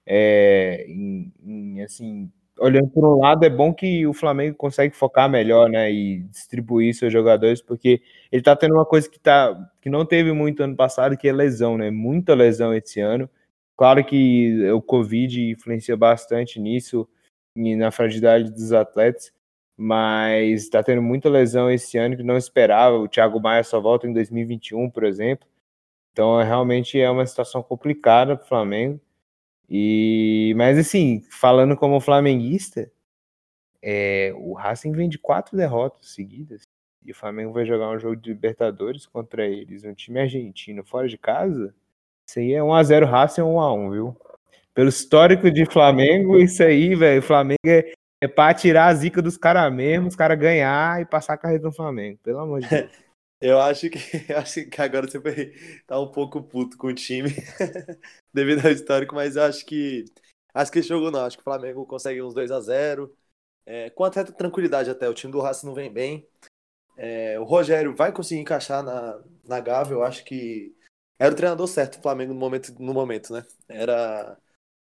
é, 0.06 0.86
em, 0.88 1.34
em, 1.44 1.82
assim, 1.82 2.32
olhando 2.60 2.90
por 2.90 3.06
um 3.06 3.20
lado, 3.20 3.44
é 3.46 3.50
bom 3.50 3.74
que 3.74 4.06
o 4.06 4.14
Flamengo 4.14 4.56
consegue 4.56 4.96
focar 4.96 5.30
melhor, 5.30 5.70
né, 5.70 5.92
e 5.92 6.20
distribuir 6.24 6.94
seus 6.94 7.12
jogadores, 7.12 7.62
porque 7.62 8.02
ele 8.32 8.42
tá 8.44 8.56
tendo 8.56 8.76
uma 8.76 8.86
coisa 8.86 9.10
que, 9.10 9.20
tá, 9.20 9.56
que 9.82 9.90
não 9.90 10.06
teve 10.06 10.32
muito 10.32 10.64
ano 10.64 10.76
passado, 10.76 11.18
que 11.18 11.28
é 11.28 11.34
lesão, 11.34 11.78
né, 11.78 11.90
muita 11.92 12.36
lesão 12.36 12.74
esse 12.74 13.00
ano. 13.00 13.30
Claro 13.76 14.04
que 14.06 14.70
o 14.72 14.82
Covid 14.82 15.52
influencia 15.52 15.98
bastante 15.98 16.60
nisso 16.60 17.08
e 17.56 17.76
na 17.76 17.92
fragilidade 17.92 18.52
dos 18.52 18.72
atletas, 18.72 19.34
mas 19.76 20.64
está 20.64 20.84
tendo 20.84 21.02
muita 21.02 21.30
lesão 21.30 21.72
esse 21.72 21.98
ano 21.98 22.16
que 22.16 22.24
não 22.24 22.38
esperava. 22.38 22.98
O 22.98 23.08
Thiago 23.08 23.40
Maia 23.42 23.64
só 23.64 23.80
volta 23.82 24.08
em 24.08 24.14
2021, 24.14 24.90
por 24.90 25.04
exemplo. 25.04 25.48
Então, 26.12 26.38
realmente 26.44 27.00
é 27.00 27.10
uma 27.10 27.26
situação 27.26 27.64
complicada 27.64 28.36
para 28.36 28.46
o 28.46 28.48
Flamengo. 28.48 29.00
E, 29.70 30.54
mas 30.56 30.78
assim, 30.78 31.22
falando 31.30 31.76
como 31.76 32.00
flamenguista, 32.00 32.92
é, 33.82 34.32
o 34.36 34.54
Racing 34.54 34.92
vem 34.94 35.10
de 35.10 35.18
quatro 35.18 35.58
derrotas 35.58 36.14
seguidas. 36.14 36.68
E 37.06 37.12
o 37.12 37.16
Flamengo 37.16 37.52
vai 37.52 37.66
jogar 37.66 37.90
um 37.90 38.00
jogo 38.00 38.16
de 38.16 38.30
Libertadores 38.30 39.06
contra 39.06 39.46
eles, 39.46 39.84
um 39.84 39.94
time 39.94 40.22
argentino 40.22 40.86
fora 40.86 41.08
de 41.08 41.18
casa. 41.18 41.76
Isso 42.26 42.40
aí 42.40 42.54
é 42.54 42.60
1x0 42.60 43.06
Racing 43.06 43.42
ou 43.42 43.56
1x1, 43.56 43.92
viu? 43.92 44.18
Pelo 44.74 44.90
histórico 44.90 45.52
de 45.52 45.66
Flamengo, 45.66 46.40
isso 46.40 46.64
aí, 46.64 46.96
velho. 46.96 47.22
Flamengo 47.22 47.60
é, 47.66 47.94
é 48.22 48.54
tirar 48.54 48.88
a 48.88 48.94
zica 48.94 49.22
dos 49.22 49.38
caras 49.38 49.72
mesmo, 49.74 50.08
os 50.08 50.16
caras 50.16 50.40
ganhar 50.40 51.02
e 51.02 51.06
passar 51.06 51.34
a 51.34 51.38
carreira 51.38 51.64
no 51.64 51.74
Flamengo. 51.74 52.18
Pelo 52.24 52.40
amor 52.40 52.62
de 52.62 52.70
Deus. 52.70 52.92
Eu 53.44 53.60
acho 53.60 53.90
que, 53.90 53.98
eu 54.32 54.38
acho 54.38 54.66
que 54.70 54.82
agora 54.82 55.06
você 55.06 55.20
vai 55.20 55.34
estar 55.34 55.84
tá 55.86 56.00
um 56.00 56.10
pouco 56.10 56.42
puto 56.42 56.78
com 56.78 56.88
o 56.88 56.94
time 56.94 57.30
devido 58.34 58.66
ao 58.66 58.72
histórico, 58.72 59.14
mas 59.14 59.36
eu 59.36 59.44
acho 59.44 59.66
que 59.66 60.06
acho 60.54 60.72
que 60.72 60.80
esse 60.80 60.88
jogo 60.88 61.12
não, 61.12 61.26
acho 61.26 61.36
que 61.36 61.42
o 61.42 61.44
Flamengo 61.44 61.86
consegue 61.86 62.22
uns 62.22 62.34
2 62.34 62.52
a 62.52 62.62
0 62.62 63.14
é, 63.66 63.90
com 63.90 64.06
até 64.06 64.24
tranquilidade 64.24 64.90
até, 64.90 65.10
o 65.10 65.14
time 65.14 65.34
do 65.34 65.42
Racing 65.42 65.66
não 65.68 65.74
vem 65.74 65.92
bem. 65.92 66.26
É, 66.96 67.38
o 67.38 67.44
Rogério 67.44 67.94
vai 67.94 68.14
conseguir 68.14 68.40
encaixar 68.40 68.82
na, 68.82 69.22
na 69.44 69.60
Gávea, 69.60 69.96
eu 69.96 70.04
acho 70.04 70.24
que 70.24 70.74
era 71.20 71.34
o 71.34 71.36
treinador 71.36 71.68
certo 71.68 71.98
do 71.98 72.02
Flamengo 72.02 72.34
no 72.34 72.40
momento, 72.40 72.74
no 72.80 72.94
momento, 72.94 73.34
né? 73.34 73.46
Era 73.68 74.38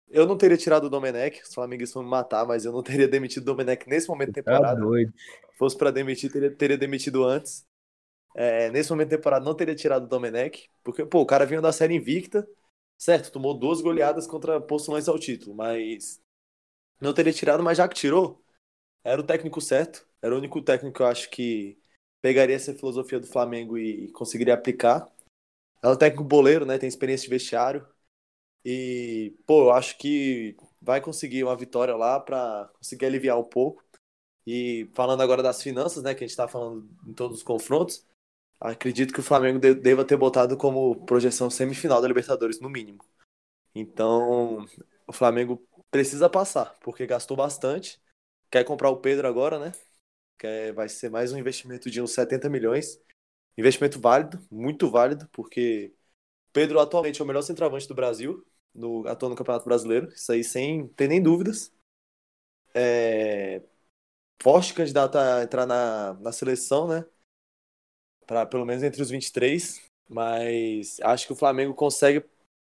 eu 0.08 0.28
não 0.28 0.38
teria 0.38 0.58
tirado 0.58 0.84
o 0.84 0.90
Domenech, 0.90 1.42
os 1.42 1.54
flamenguistas 1.54 1.96
vão 1.96 2.04
me 2.04 2.10
matar, 2.10 2.46
mas 2.46 2.66
eu 2.66 2.72
não 2.72 2.84
teria 2.84 3.08
demitido 3.08 3.44
o 3.44 3.46
Domenech 3.46 3.90
nesse 3.90 4.08
momento 4.08 4.34
da 4.34 4.44
tá 4.44 4.52
temporada. 4.52 4.76
Tá 4.76 4.86
doido. 4.86 5.14
Se 5.52 5.58
fosse 5.58 5.78
para 5.78 5.90
demitir, 5.90 6.32
teria, 6.32 6.52
teria 6.52 6.78
demitido 6.78 7.24
antes. 7.24 7.66
É, 8.36 8.70
nesse 8.72 8.90
momento 8.90 9.10
da 9.10 9.18
temporada 9.18 9.46
não 9.46 9.56
teria 9.56 9.76
tirado 9.76 10.04
o 10.06 10.08
Domenech, 10.08 10.70
porque 10.84 11.06
pô, 11.06 11.22
o 11.22 11.26
cara 11.26 11.46
vinha 11.46 11.62
da 11.62 11.72
série 11.72 11.96
invicta, 11.96 12.48
certo, 12.98 13.32
tomou 13.32 13.54
duas 13.54 13.82
goleadas 13.82 14.28
contra 14.28 14.60
postulações 14.62 15.08
ao 15.10 15.20
título, 15.20 15.56
mas 15.56 16.22
não 17.02 17.14
teria 17.14 17.34
tirado, 17.34 17.64
mas 17.64 17.78
já 17.78 17.88
que 17.88 17.96
tirou, 17.96 18.44
era 19.04 19.22
o 19.22 19.26
técnico 19.26 19.62
certo, 19.62 20.08
era 20.22 20.34
o 20.34 20.38
único 20.38 20.62
técnico 20.62 20.98
que 20.98 21.02
eu 21.04 21.08
acho 21.08 21.30
que 21.30 21.80
pegaria 22.22 22.56
essa 22.56 22.74
filosofia 22.74 23.20
do 23.20 23.28
Flamengo 23.28 23.78
e 23.78 24.12
conseguiria 24.12 24.54
aplicar. 24.54 25.10
É 25.84 25.90
um 25.90 25.96
técnico 25.98 26.24
boleiro, 26.24 26.66
né, 26.66 26.78
tem 26.78 26.88
experiência 26.90 27.26
de 27.26 27.32
vestiário, 27.32 27.88
e, 28.64 29.36
pô, 29.46 29.64
eu 29.64 29.72
acho 29.72 29.98
que 29.98 30.56
vai 30.82 31.02
conseguir 31.02 31.44
uma 31.44 31.56
vitória 31.56 31.96
lá 31.96 32.20
para 32.20 32.70
conseguir 32.78 33.06
aliviar 33.06 33.40
um 33.40 33.44
pouco. 33.44 33.84
E 34.46 34.90
falando 34.94 35.22
agora 35.22 35.44
das 35.44 35.62
finanças, 35.62 36.04
né, 36.04 36.14
que 36.14 36.24
a 36.24 36.28
gente 36.28 36.32
está 36.32 36.48
falando 36.48 36.90
em 37.08 37.14
todos 37.14 37.38
os 37.38 37.44
confrontos, 37.44 38.06
acredito 38.62 39.14
que 39.14 39.20
o 39.22 39.24
Flamengo 39.24 39.60
deva 39.60 40.06
ter 40.06 40.18
botado 40.18 40.58
como 40.58 41.06
projeção 41.06 41.50
semifinal 41.50 42.02
da 42.02 42.08
Libertadores, 42.08 42.60
no 42.62 42.70
mínimo. 42.70 43.04
Então, 43.76 44.66
o 45.08 45.14
Flamengo 45.14 45.66
precisa 45.92 46.30
passar, 46.30 46.76
porque 46.82 47.06
gastou 47.08 47.38
bastante. 47.38 48.02
Quer 48.52 48.64
comprar 48.66 48.90
o 48.90 48.98
Pedro 48.98 49.28
agora, 49.28 49.60
né? 49.60 49.72
Quer, 50.40 50.74
vai 50.74 50.90
ser 50.90 51.10
mais 51.10 51.34
um 51.34 51.38
investimento 51.40 51.90
de 51.92 52.02
uns 52.02 52.14
70 52.14 52.50
milhões. 52.50 53.00
Investimento 53.58 54.00
válido, 54.02 54.40
muito 54.52 54.90
válido, 54.92 55.30
porque 55.34 55.94
Pedro 56.54 56.80
atualmente 56.80 57.22
é 57.22 57.26
o 57.26 57.28
melhor 57.28 57.44
centroavante 57.44 57.88
do 57.88 57.96
Brasil, 57.96 58.46
no, 58.74 59.08
atuando 59.08 59.32
no 59.34 59.38
Campeonato 59.38 59.66
Brasileiro. 59.66 60.10
Isso 60.14 60.32
aí 60.32 60.44
sem 60.44 60.88
ter 60.90 61.08
nem 61.08 61.22
dúvidas. 61.24 61.74
É, 62.74 63.62
forte 64.42 64.74
candidato 64.74 65.18
a 65.18 65.44
entrar 65.44 65.66
na, 65.68 66.14
na 66.16 66.32
seleção, 66.32 66.88
né? 66.88 67.06
Para 68.32 68.46
pelo 68.46 68.66
menos 68.66 68.82
entre 68.82 69.02
os 69.02 69.10
23, 69.10 69.82
mas 70.10 71.02
acho 71.04 71.28
que 71.28 71.34
o 71.34 71.36
Flamengo 71.36 71.74
consegue 71.74 72.24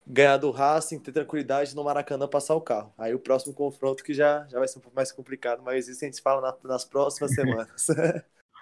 ganhar 0.04 0.36
do 0.36 0.50
Racing, 0.50 0.98
ter 0.98 1.12
tranquilidade 1.12 1.76
no 1.76 1.84
Maracanã 1.84 2.26
passar 2.26 2.56
o 2.56 2.60
carro. 2.60 2.92
Aí 2.98 3.14
o 3.14 3.20
próximo 3.20 3.54
confronto 3.54 4.02
que 4.02 4.12
já, 4.12 4.44
já 4.48 4.58
vai 4.58 4.66
ser 4.66 4.80
um 4.80 4.82
pouco 4.82 4.96
mais 4.96 5.12
complicado, 5.12 5.62
mas 5.64 5.86
isso 5.86 6.04
a 6.04 6.08
gente 6.08 6.20
fala 6.20 6.40
na, 6.40 6.68
nas 6.68 6.84
próximas 6.84 7.30
semanas. 7.36 7.86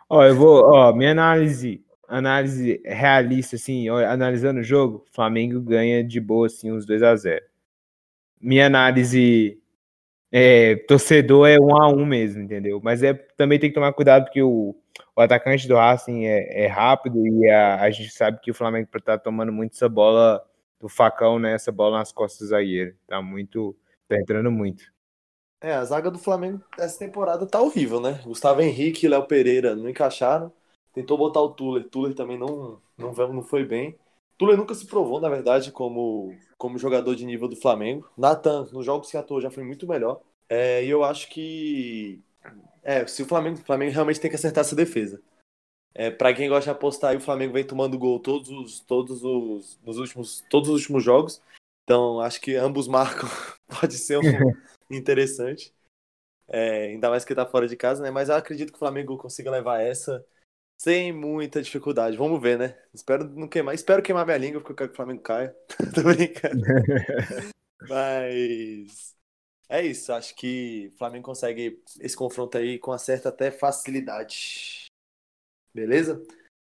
ó, 0.06 0.22
eu 0.22 0.36
vou, 0.36 0.64
ó, 0.66 0.92
minha 0.92 1.12
análise, 1.12 1.82
análise 2.06 2.82
realista, 2.84 3.56
assim, 3.56 3.88
ó, 3.88 3.96
analisando 4.04 4.60
o 4.60 4.62
jogo, 4.62 5.06
Flamengo 5.12 5.62
ganha 5.62 6.04
de 6.04 6.20
boa, 6.20 6.46
assim, 6.46 6.70
uns 6.70 6.84
2 6.84 7.02
a 7.02 7.16
0 7.16 7.42
Minha 8.38 8.66
análise 8.66 9.61
é, 10.32 10.76
torcedor 10.88 11.46
é 11.46 11.60
um 11.60 11.76
a 11.76 11.88
um 11.88 12.04
mesmo, 12.04 12.42
entendeu? 12.42 12.80
Mas 12.82 13.02
é, 13.02 13.14
também 13.36 13.58
tem 13.58 13.70
que 13.70 13.74
tomar 13.74 13.92
cuidado 13.92 14.24
porque 14.24 14.42
o 14.42 14.74
o 15.14 15.20
atacante 15.20 15.68
do 15.68 15.76
Racing 15.76 16.24
é, 16.24 16.64
é 16.64 16.66
rápido 16.66 17.26
e 17.26 17.48
a, 17.50 17.82
a, 17.82 17.90
gente 17.90 18.10
sabe 18.10 18.40
que 18.40 18.50
o 18.50 18.54
Flamengo 18.54 18.88
está 18.94 19.18
tomando 19.18 19.52
muito 19.52 19.74
essa 19.74 19.88
bola 19.88 20.42
do 20.80 20.88
facão, 20.88 21.38
né? 21.38 21.52
Essa 21.52 21.70
bola 21.70 21.98
nas 21.98 22.12
costas 22.12 22.40
do 22.40 22.50
zagueiro. 22.50 22.96
Tá 23.06 23.20
muito. 23.20 23.76
tá 24.08 24.16
entrando 24.16 24.50
muito. 24.50 24.84
É, 25.60 25.74
a 25.74 25.84
zaga 25.84 26.10
do 26.10 26.18
Flamengo 26.18 26.60
essa 26.78 26.98
temporada 26.98 27.46
tá 27.46 27.60
horrível, 27.60 28.00
né? 28.00 28.20
Gustavo 28.24 28.62
Henrique 28.62 29.06
e 29.06 29.08
Léo 29.08 29.26
Pereira 29.26 29.76
não 29.76 29.88
encaixaram. 29.88 30.52
Tentou 30.92 31.16
botar 31.16 31.40
o 31.40 31.50
Tuller. 31.50 31.88
Tuller 31.88 32.14
também 32.14 32.38
não, 32.38 32.80
não, 32.96 33.12
não 33.12 33.42
foi 33.42 33.64
bem. 33.64 33.96
Tuller 34.42 34.56
nunca 34.56 34.74
se 34.74 34.84
provou, 34.88 35.20
na 35.20 35.28
verdade, 35.28 35.70
como, 35.70 36.36
como 36.58 36.76
jogador 36.76 37.14
de 37.14 37.24
nível 37.24 37.46
do 37.46 37.54
Flamengo. 37.54 38.10
Nathan, 38.18 38.66
nos 38.72 38.84
jogos 38.84 39.08
que 39.08 39.16
atuou, 39.16 39.40
já 39.40 39.52
foi 39.52 39.62
muito 39.62 39.86
melhor. 39.86 40.20
É, 40.48 40.84
e 40.84 40.90
eu 40.90 41.04
acho 41.04 41.28
que 41.28 42.20
é, 42.82 43.06
se 43.06 43.22
o 43.22 43.26
Flamengo, 43.26 43.58
o 43.60 43.64
Flamengo 43.64 43.92
realmente 43.92 44.18
tem 44.18 44.28
que 44.28 44.34
acertar 44.34 44.62
essa 44.62 44.74
defesa. 44.74 45.22
É, 45.94 46.10
para 46.10 46.34
quem 46.34 46.48
gosta 46.48 46.64
de 46.64 46.70
apostar, 46.70 47.16
o 47.16 47.20
Flamengo 47.20 47.52
vem 47.52 47.64
tomando 47.64 47.96
gol 47.96 48.18
todos 48.18 48.50
os, 48.50 48.80
todos 48.80 49.22
os, 49.22 49.78
nos 49.84 49.98
últimos, 49.98 50.44
todos 50.50 50.68
os 50.70 50.80
últimos 50.80 51.04
jogos. 51.04 51.40
Então, 51.84 52.18
acho 52.18 52.40
que 52.40 52.56
ambos 52.56 52.88
marcam. 52.88 53.28
Pode 53.80 53.94
ser 53.94 54.18
um 54.18 54.22
interessante. 54.90 55.72
É, 56.48 56.86
ainda 56.86 57.08
mais 57.08 57.24
que 57.24 57.32
tá 57.32 57.46
fora 57.46 57.68
de 57.68 57.76
casa, 57.76 58.02
né? 58.02 58.10
Mas 58.10 58.28
eu 58.28 58.34
acredito 58.34 58.72
que 58.72 58.76
o 58.76 58.80
Flamengo 58.80 59.16
consiga 59.16 59.52
levar 59.52 59.80
essa 59.80 60.26
sem 60.82 61.12
muita 61.12 61.62
dificuldade. 61.62 62.16
Vamos 62.16 62.42
ver, 62.42 62.58
né? 62.58 62.76
Espero 62.92 63.28
não 63.28 63.46
queimar. 63.46 63.72
Espero 63.72 64.02
queimar 64.02 64.26
minha 64.26 64.36
língua, 64.36 64.60
porque 64.60 64.72
eu 64.72 64.76
quero 64.76 64.88
que 64.90 64.94
o 64.94 64.96
Flamengo 64.96 65.22
caia. 65.22 65.56
Tô 65.94 66.02
brincando. 66.02 66.60
Mas 67.88 69.14
é 69.68 69.86
isso, 69.86 70.12
acho 70.12 70.34
que 70.34 70.90
o 70.92 70.98
Flamengo 70.98 71.24
consegue 71.24 71.80
esse 72.00 72.16
confronto 72.16 72.58
aí 72.58 72.80
com 72.80 72.90
uma 72.90 72.98
certa 72.98 73.28
até 73.28 73.52
facilidade. 73.52 74.86
Beleza? 75.72 76.20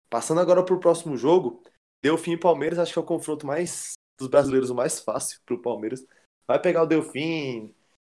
Passando 0.09 0.41
agora 0.41 0.65
para 0.65 0.73
o 0.73 0.79
próximo 0.79 1.15
jogo, 1.15 1.61
Delfim 2.01 2.31
e 2.31 2.39
Palmeiras, 2.39 2.79
acho 2.79 2.93
que 2.93 2.99
é 2.99 3.01
o 3.01 3.05
confronto 3.05 3.45
mais 3.45 3.93
dos 4.17 4.27
brasileiros 4.27 4.71
o 4.71 4.75
mais 4.75 4.99
fácil 4.99 5.39
para 5.45 5.53
o 5.53 5.61
Palmeiras. 5.61 6.03
Vai 6.47 6.59
pegar 6.59 6.81
o 6.81 6.87
Delfim 6.87 7.75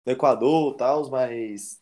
no 0.06 0.12
Equador 0.12 0.74
e 0.74 0.76
tal, 0.76 1.10
mas 1.10 1.79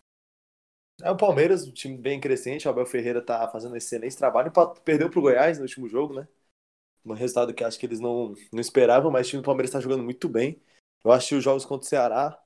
é 1.03 1.11
o 1.11 1.17
Palmeiras, 1.17 1.67
um 1.67 1.73
time 1.73 1.97
bem 1.97 2.21
crescente. 2.21 2.67
O 2.67 2.71
Abel 2.71 2.87
Ferreira 2.87 3.23
tá 3.23 3.49
fazendo 3.49 3.73
um 3.73 3.77
excelente 3.77 4.17
trabalho. 4.17 4.53
Perdeu 4.85 5.11
pro 5.11 5.21
Goiás 5.21 5.59
no 5.59 5.65
último 5.65 5.89
jogo, 5.89 6.15
né? 6.15 6.29
Um 7.05 7.15
resultado 7.15 7.55
que 7.55 7.65
acho 7.65 7.79
que 7.79 7.87
eles 7.87 8.01
não, 8.01 8.35
não 8.53 8.61
esperavam, 8.61 9.11
mas 9.11 9.27
o 9.27 9.31
time 9.31 9.43
do 9.43 9.47
Palmeiras 9.47 9.71
está 9.71 9.81
jogando 9.81 10.05
muito 10.05 10.29
bem. 10.29 10.61
Eu 11.05 11.19
que 11.21 11.35
os 11.35 11.45
jogos 11.45 11.65
contra 11.65 11.87
o 11.87 11.89
Ceará 11.89 12.39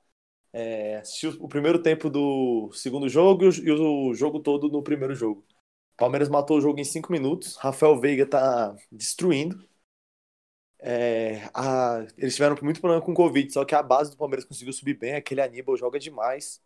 é, 0.53 0.97
assisti 0.97 1.27
o 1.27 1.47
primeiro 1.47 1.81
tempo 1.81 2.09
do 2.09 2.71
segundo 2.73 3.09
jogo 3.09 3.45
e 3.45 3.71
o, 3.71 4.13
jogo 4.13 4.39
todo 4.39 4.69
no 4.69 4.83
primeiro 4.83 5.15
jogo. 5.15 5.45
Palmeiras 5.97 6.29
matou 6.29 6.57
o 6.57 6.61
jogo 6.61 6.79
em 6.79 6.83
cinco 6.83 7.11
minutos. 7.11 7.55
Rafael 7.57 7.99
Veiga 7.99 8.25
tá 8.27 8.75
destruindo. 8.91 9.67
É, 10.79 11.49
a, 11.53 12.05
eles 12.17 12.35
tiveram 12.35 12.57
muito 12.61 12.81
problema 12.81 13.03
com 13.03 13.13
o 13.13 13.15
Covid, 13.15 13.51
só 13.51 13.63
que 13.65 13.73
a 13.73 13.81
base 13.81 14.11
do 14.11 14.17
Palmeiras 14.17 14.45
conseguiu 14.45 14.73
subir 14.73 14.95
bem. 14.95 15.15
Aquele 15.15 15.41
Aníbal 15.41 15.77
joga 15.77 15.99
demais. 15.99 16.61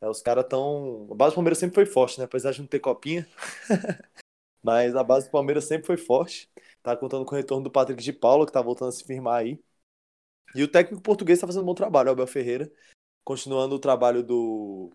É, 0.00 0.08
os 0.08 0.22
caras 0.22 0.46
tão. 0.48 1.08
A 1.10 1.14
base 1.14 1.32
do 1.32 1.36
Palmeiras 1.36 1.58
sempre 1.58 1.74
foi 1.74 1.86
forte, 1.86 2.18
né? 2.18 2.24
Apesar 2.24 2.52
de 2.52 2.60
não 2.60 2.68
ter 2.68 2.80
copinha. 2.80 3.26
Mas 4.62 4.94
a 4.96 5.04
base 5.04 5.26
do 5.26 5.32
Palmeiras 5.32 5.64
sempre 5.64 5.86
foi 5.86 5.96
forte. 5.96 6.50
Tá 6.82 6.96
contando 6.96 7.24
com 7.24 7.34
o 7.34 7.38
retorno 7.38 7.64
do 7.64 7.70
Patrick 7.70 8.02
de 8.02 8.12
Paula, 8.12 8.46
que 8.46 8.52
tá 8.52 8.62
voltando 8.62 8.88
a 8.88 8.92
se 8.92 9.04
firmar 9.04 9.40
aí. 9.40 9.60
E 10.54 10.62
o 10.62 10.68
técnico 10.68 11.02
português 11.02 11.38
tá 11.38 11.46
fazendo 11.46 11.62
um 11.62 11.66
bom 11.66 11.74
trabalho, 11.74 12.08
o 12.08 12.12
Abel 12.12 12.26
Ferreira 12.26 12.70
continuando 13.28 13.74
o 13.74 13.78
trabalho 13.78 14.22
do, 14.22 14.90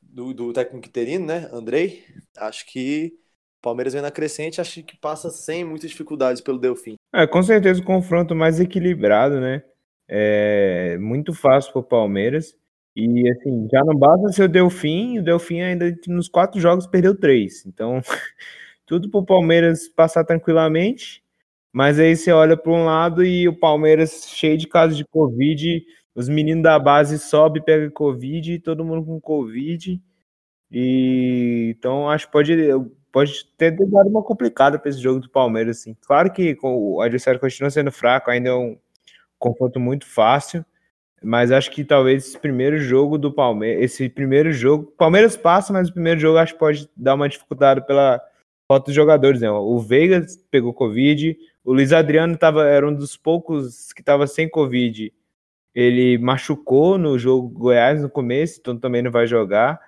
do, 0.00 0.32
do 0.32 0.52
técnico 0.52 0.86
interino, 0.86 1.26
né, 1.26 1.48
Andrei, 1.52 2.04
acho 2.38 2.64
que 2.66 3.18
o 3.58 3.62
Palmeiras 3.62 3.94
vem 3.94 4.00
na 4.00 4.12
crescente, 4.12 4.60
acho 4.60 4.80
que 4.84 4.96
passa 4.96 5.28
sem 5.28 5.64
muitas 5.64 5.90
dificuldades 5.90 6.40
pelo 6.40 6.56
Delfim. 6.56 6.94
É, 7.12 7.26
com 7.26 7.42
certeza 7.42 7.80
o 7.80 7.84
confronto 7.84 8.32
mais 8.32 8.60
equilibrado, 8.60 9.40
né? 9.40 9.64
É 10.08 10.96
muito 10.98 11.34
fácil 11.34 11.72
para 11.72 11.80
o 11.80 11.84
Palmeiras. 11.84 12.56
E 12.94 13.30
assim, 13.30 13.68
já 13.72 13.82
não 13.84 13.96
basta 13.96 14.32
ser 14.32 14.44
o 14.44 14.48
Delfim, 14.48 15.18
o 15.18 15.24
Delfim 15.24 15.60
ainda 15.60 15.94
nos 16.06 16.28
quatro 16.28 16.60
jogos 16.60 16.86
perdeu 16.86 17.18
três. 17.18 17.64
Então, 17.66 18.00
tudo 18.86 19.10
para 19.10 19.20
o 19.20 19.26
Palmeiras 19.26 19.88
passar 19.88 20.24
tranquilamente. 20.24 21.22
Mas 21.72 21.98
aí 21.98 22.14
você 22.14 22.30
olha 22.32 22.56
para 22.56 22.72
um 22.72 22.84
lado 22.84 23.24
e 23.24 23.48
o 23.48 23.58
Palmeiras 23.58 24.26
cheio 24.28 24.58
de 24.58 24.68
casos 24.68 24.96
de 24.96 25.06
Covid 25.06 25.82
os 26.14 26.28
meninos 26.28 26.62
da 26.62 26.78
base 26.78 27.18
sobe, 27.18 27.62
pega 27.64 27.90
Covid, 27.90 28.58
todo 28.60 28.84
mundo 28.84 29.04
com 29.04 29.20
Covid. 29.20 30.00
E 30.70 31.74
então 31.76 32.08
acho 32.10 32.26
que 32.26 32.32
pode, 32.32 32.56
pode 33.12 33.44
ter 33.56 33.72
dado 33.72 34.08
uma 34.08 34.22
complicada 34.22 34.78
para 34.78 34.90
esse 34.90 35.00
jogo 35.00 35.20
do 35.20 35.30
Palmeiras, 35.30 35.78
assim. 35.80 35.96
Claro 36.02 36.32
que 36.32 36.56
o 36.62 37.00
adversário 37.00 37.40
continua 37.40 37.70
sendo 37.70 37.92
fraco, 37.92 38.30
ainda 38.30 38.50
é 38.50 38.54
um 38.54 38.78
confronto 39.38 39.80
muito 39.80 40.06
fácil, 40.06 40.64
Mas 41.22 41.52
acho 41.52 41.70
que 41.70 41.84
talvez 41.84 42.26
esse 42.26 42.38
primeiro 42.38 42.78
jogo 42.78 43.16
do 43.16 43.32
Palmeiras, 43.32 43.84
esse 43.84 44.08
primeiro 44.08 44.52
jogo, 44.52 44.92
Palmeiras 44.98 45.36
passa, 45.36 45.72
mas 45.72 45.88
o 45.88 45.92
primeiro 45.92 46.18
jogo 46.18 46.38
acho 46.38 46.54
que 46.54 46.58
pode 46.58 46.88
dar 46.96 47.14
uma 47.14 47.28
dificuldade 47.28 47.86
pela 47.86 48.20
falta 48.66 48.90
de 48.90 48.96
jogadores, 48.96 49.40
né? 49.40 49.50
O 49.50 49.78
Veiga 49.78 50.24
pegou 50.50 50.74
Covid, 50.74 51.36
o 51.64 51.72
Luiz 51.72 51.92
Adriano 51.92 52.36
tava, 52.36 52.66
era 52.66 52.88
um 52.88 52.94
dos 52.94 53.16
poucos 53.16 53.92
que 53.92 54.00
estava 54.00 54.26
sem 54.26 54.48
Covid. 54.48 55.12
Ele 55.74 56.18
machucou 56.18 56.98
no 56.98 57.18
jogo 57.18 57.48
Goiás 57.48 58.02
no 58.02 58.10
começo, 58.10 58.58
então 58.60 58.76
também 58.78 59.02
não 59.02 59.10
vai 59.10 59.26
jogar. 59.26 59.80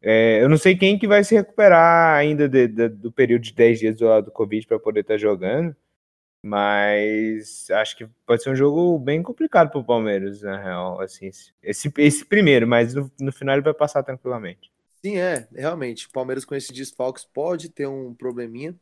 É, 0.00 0.42
eu 0.42 0.48
não 0.48 0.56
sei 0.56 0.76
quem 0.76 0.98
que 0.98 1.08
vai 1.08 1.24
se 1.24 1.34
recuperar 1.34 2.16
ainda 2.16 2.48
de, 2.48 2.68
de, 2.68 2.88
do 2.88 3.10
período 3.10 3.42
de 3.42 3.52
10 3.52 3.78
dias 3.80 3.96
do, 3.96 4.22
do 4.22 4.30
Covid 4.30 4.66
para 4.66 4.78
poder 4.78 5.00
estar 5.00 5.14
tá 5.14 5.18
jogando. 5.18 5.74
Mas 6.42 7.68
acho 7.70 7.96
que 7.96 8.06
pode 8.24 8.42
ser 8.42 8.50
um 8.50 8.56
jogo 8.56 8.98
bem 8.98 9.22
complicado 9.22 9.70
para 9.70 9.80
o 9.80 9.84
Palmeiras, 9.84 10.42
na 10.42 10.62
real. 10.62 11.00
Assim, 11.00 11.30
esse, 11.62 11.92
esse 11.98 12.24
primeiro, 12.24 12.66
mas 12.66 12.94
no, 12.94 13.10
no 13.20 13.32
final 13.32 13.54
ele 13.56 13.62
vai 13.62 13.74
passar 13.74 14.02
tranquilamente. 14.02 14.72
Sim, 15.04 15.18
é, 15.18 15.48
realmente. 15.52 16.06
O 16.06 16.10
Palmeiras 16.10 16.44
com 16.44 16.54
esses 16.54 16.70
desfalques 16.70 17.24
pode 17.24 17.68
ter 17.68 17.86
um 17.86 18.14
probleminha, 18.14 18.74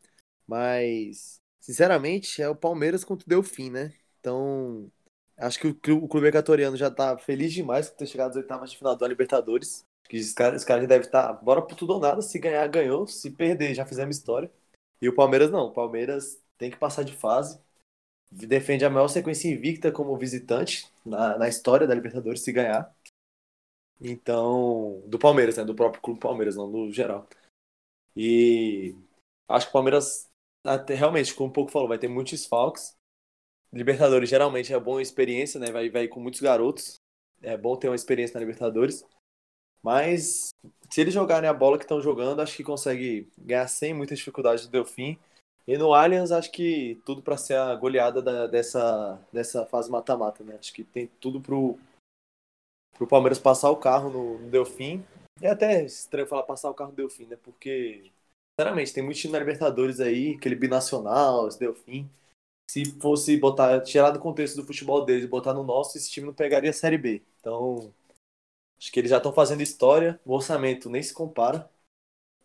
mas 0.46 1.40
sinceramente 1.60 2.40
é 2.40 2.48
o 2.48 2.54
Palmeiras 2.56 3.04
contra 3.04 3.24
o 3.26 3.28
Delfim, 3.28 3.70
né? 3.70 3.92
Então, 4.20 4.90
acho 5.36 5.58
que 5.58 5.92
o, 5.92 6.04
o 6.04 6.08
clube 6.08 6.28
equatoriano 6.28 6.76
já 6.76 6.90
tá 6.90 7.16
feliz 7.18 7.52
demais 7.52 7.88
por 7.88 7.96
ter 7.96 8.06
chegado 8.06 8.30
às 8.30 8.36
oitavas 8.36 8.70
de 8.70 8.78
final 8.78 8.96
da 8.96 9.08
Libertadores. 9.08 9.84
Que 10.08 10.18
os 10.18 10.32
caras, 10.32 10.62
os 10.62 10.64
caras 10.64 10.86
devem 10.86 11.06
estar, 11.06 11.28
tá, 11.28 11.32
bora 11.32 11.62
por 11.62 11.74
tudo 11.74 11.94
ou 11.94 12.00
nada. 12.00 12.22
Se 12.22 12.38
ganhar, 12.38 12.66
ganhou. 12.68 13.06
Se 13.06 13.30
perder, 13.30 13.74
já 13.74 13.84
fizemos 13.84 14.16
história. 14.16 14.50
E 15.02 15.08
o 15.08 15.14
Palmeiras 15.14 15.50
não. 15.50 15.66
O 15.66 15.72
Palmeiras 15.72 16.40
tem 16.58 16.70
que 16.70 16.76
passar 16.78 17.02
de 17.04 17.12
fase. 17.12 17.60
Defende 18.30 18.84
a 18.84 18.90
maior 18.90 19.08
sequência 19.08 19.48
invicta 19.48 19.92
como 19.92 20.16
visitante 20.16 20.90
na, 21.04 21.38
na 21.38 21.48
história 21.48 21.86
da 21.86 21.94
Libertadores, 21.94 22.42
se 22.42 22.52
ganhar. 22.52 22.94
Então, 24.00 25.02
do 25.06 25.18
Palmeiras, 25.18 25.56
né? 25.56 25.64
Do 25.64 25.74
próprio 25.74 26.02
clube 26.02 26.20
Palmeiras, 26.20 26.56
não 26.56 26.70
do 26.70 26.92
geral. 26.92 27.28
E 28.16 28.94
acho 29.48 29.66
que 29.66 29.70
o 29.70 29.72
Palmeiras, 29.72 30.30
até, 30.64 30.94
realmente, 30.94 31.34
como 31.34 31.50
um 31.50 31.52
pouco 31.52 31.70
falou, 31.72 31.88
vai 31.88 31.98
ter 31.98 32.08
muitos 32.08 32.32
desfalques. 32.32 32.96
Libertadores 33.72 34.28
geralmente 34.30 34.72
é 34.72 34.80
boa 34.80 35.02
experiência, 35.02 35.60
né? 35.60 35.70
Vai, 35.70 35.90
vai 35.90 36.08
com 36.08 36.20
muitos 36.20 36.40
garotos. 36.40 37.00
É 37.42 37.56
bom 37.56 37.76
ter 37.76 37.88
uma 37.88 37.96
experiência 37.96 38.34
na 38.34 38.40
Libertadores. 38.40 39.04
Mas 39.82 40.50
se 40.90 41.00
eles 41.00 41.14
jogarem 41.14 41.48
a 41.48 41.54
bola 41.54 41.78
que 41.78 41.84
estão 41.84 42.00
jogando, 42.00 42.40
acho 42.40 42.56
que 42.56 42.64
consegue 42.64 43.30
ganhar 43.38 43.68
sem 43.68 43.94
muita 43.94 44.14
dificuldade 44.14 44.62
do 44.62 44.70
Delfim. 44.70 45.18
E 45.66 45.76
no 45.76 45.92
Allianz, 45.92 46.30
acho 46.30 46.52
que 46.52 47.00
tudo 47.04 47.20
para 47.20 47.36
ser 47.36 47.56
a 47.56 47.74
goleada 47.74 48.22
da, 48.22 48.46
dessa, 48.46 49.20
dessa 49.32 49.66
fase 49.66 49.90
mata-mata, 49.90 50.44
né? 50.44 50.56
Acho 50.58 50.72
que 50.72 50.84
tem 50.84 51.08
tudo 51.20 51.40
pro, 51.40 51.76
pro 52.96 53.06
Palmeiras 53.06 53.38
passar 53.38 53.70
o 53.70 53.76
carro 53.76 54.08
no, 54.08 54.38
no 54.38 54.48
Delfim. 54.48 55.04
É 55.40 55.48
até 55.50 55.84
estranho 55.84 56.28
falar 56.28 56.44
passar 56.44 56.70
o 56.70 56.74
carro 56.74 56.90
no 56.90 56.96
Delfim, 56.96 57.26
né? 57.26 57.36
Porque, 57.42 58.12
sinceramente, 58.56 58.94
tem 58.94 59.02
muito 59.02 59.18
time 59.18 59.32
na 59.32 59.40
Libertadores 59.40 59.98
aí, 59.98 60.36
aquele 60.36 60.54
binacional, 60.54 61.48
esse 61.48 61.58
Delfim. 61.58 62.08
Se 62.70 62.84
fosse 63.00 63.36
botar, 63.36 63.80
tirar 63.80 64.12
do 64.12 64.20
contexto 64.20 64.56
do 64.56 64.66
futebol 64.66 65.04
deles 65.04 65.24
e 65.24 65.28
botar 65.28 65.52
no 65.52 65.64
nosso, 65.64 65.98
esse 65.98 66.10
time 66.10 66.26
não 66.26 66.34
pegaria 66.34 66.70
a 66.70 66.72
Série 66.72 66.98
B. 66.98 67.22
Então, 67.40 67.92
acho 68.78 68.92
que 68.92 69.00
eles 69.00 69.10
já 69.10 69.16
estão 69.16 69.32
fazendo 69.32 69.62
história. 69.62 70.20
O 70.24 70.32
orçamento 70.32 70.88
nem 70.88 71.02
se 71.02 71.12
compara 71.12 71.68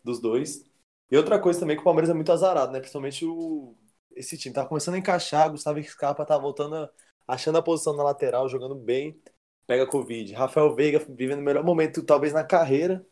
dos 0.02 0.20
dois. 0.20 0.64
E 1.10 1.16
outra 1.16 1.38
coisa 1.38 1.60
também 1.60 1.76
que 1.76 1.82
o 1.82 1.84
Palmeiras 1.84 2.10
é 2.10 2.14
muito 2.14 2.32
azarado, 2.32 2.72
né? 2.72 2.80
Principalmente 2.80 3.24
o... 3.24 3.76
esse 4.16 4.36
time. 4.38 4.54
Tá 4.54 4.64
começando 4.66 4.94
a 4.94 4.98
encaixar, 4.98 5.50
Gustavo 5.50 5.82
Scarpa 5.82 6.24
tá 6.24 6.38
voltando, 6.38 6.76
a... 6.76 6.90
achando 7.28 7.58
a 7.58 7.62
posição 7.62 7.94
na 7.96 8.02
lateral, 8.02 8.48
jogando 8.48 8.74
bem, 8.74 9.20
pega 9.66 9.86
Covid. 9.86 10.32
Rafael 10.34 10.74
Veiga 10.74 10.98
vivendo 11.08 11.40
o 11.40 11.42
melhor 11.42 11.64
momento, 11.64 12.02
talvez, 12.02 12.32
na 12.32 12.44
carreira, 12.44 13.04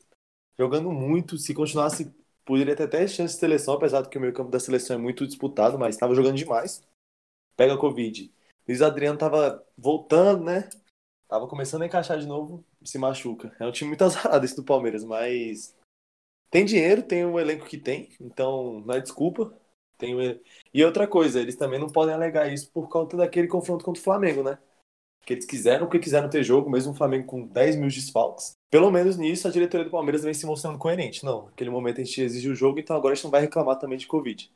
jogando 0.58 0.90
muito. 0.90 1.36
Se 1.38 1.54
continuasse, 1.54 2.14
poderia 2.44 2.76
ter 2.76 2.84
até 2.84 3.06
chance 3.06 3.34
de 3.34 3.40
seleção, 3.40 3.74
apesar 3.74 4.02
de 4.02 4.08
que 4.08 4.18
o 4.18 4.20
meio 4.20 4.32
campo 4.32 4.50
da 4.50 4.60
seleção 4.60 4.96
é 4.96 4.98
muito 4.98 5.26
disputado, 5.26 5.78
mas 5.78 5.94
estava 5.94 6.14
jogando 6.14 6.36
demais. 6.36 6.82
Pega 7.56 7.76
Covid. 7.76 8.32
Luiz 8.66 8.82
Adriano 8.82 9.18
tava 9.18 9.64
voltando, 9.76 10.44
né? 10.44 10.68
Tava 11.28 11.46
começando 11.46 11.82
a 11.82 11.86
encaixar 11.86 12.18
de 12.18 12.26
novo, 12.26 12.64
se 12.84 12.98
machuca. 12.98 13.54
É 13.60 13.66
um 13.66 13.72
time 13.72 13.88
muito 13.88 14.02
azarado 14.04 14.44
esse 14.44 14.56
do 14.56 14.64
Palmeiras, 14.64 15.04
mas 15.04 15.74
tem 16.50 16.64
dinheiro, 16.64 17.02
tem 17.02 17.24
o 17.24 17.38
elenco 17.38 17.64
que 17.64 17.78
tem, 17.78 18.10
então 18.20 18.80
não 18.80 18.94
é 18.94 19.00
desculpa. 19.00 19.56
Tem. 19.96 20.40
E 20.74 20.84
outra 20.84 21.06
coisa, 21.06 21.40
eles 21.40 21.56
também 21.56 21.78
não 21.78 21.88
podem 21.88 22.14
alegar 22.14 22.52
isso 22.52 22.70
por 22.72 22.88
conta 22.88 23.16
daquele 23.16 23.46
confronto 23.46 23.84
contra 23.84 24.00
o 24.00 24.04
Flamengo, 24.04 24.42
né? 24.42 24.58
Que 25.24 25.34
eles 25.34 25.44
quiseram 25.44 25.86
porque 25.86 25.98
quiseram 26.00 26.28
ter 26.28 26.42
jogo, 26.42 26.70
mesmo 26.70 26.92
o 26.92 26.96
Flamengo 26.96 27.26
com 27.26 27.46
10 27.46 27.76
mil 27.76 27.88
desfalques. 27.88 28.54
Pelo 28.70 28.90
menos 28.90 29.16
nisso, 29.16 29.46
a 29.46 29.50
diretoria 29.50 29.84
do 29.84 29.90
Palmeiras 29.90 30.24
vem 30.24 30.34
se 30.34 30.46
mostrando 30.46 30.78
coerente. 30.78 31.24
Não, 31.24 31.44
naquele 31.44 31.70
momento 31.70 32.00
a 32.00 32.04
gente 32.04 32.20
exige 32.20 32.48
o 32.48 32.54
jogo, 32.54 32.80
então 32.80 32.96
agora 32.96 33.12
a 33.12 33.14
gente 33.14 33.24
não 33.24 33.30
vai 33.30 33.42
reclamar 33.42 33.78
também 33.78 33.98
de 33.98 34.06
Covid. 34.06 34.50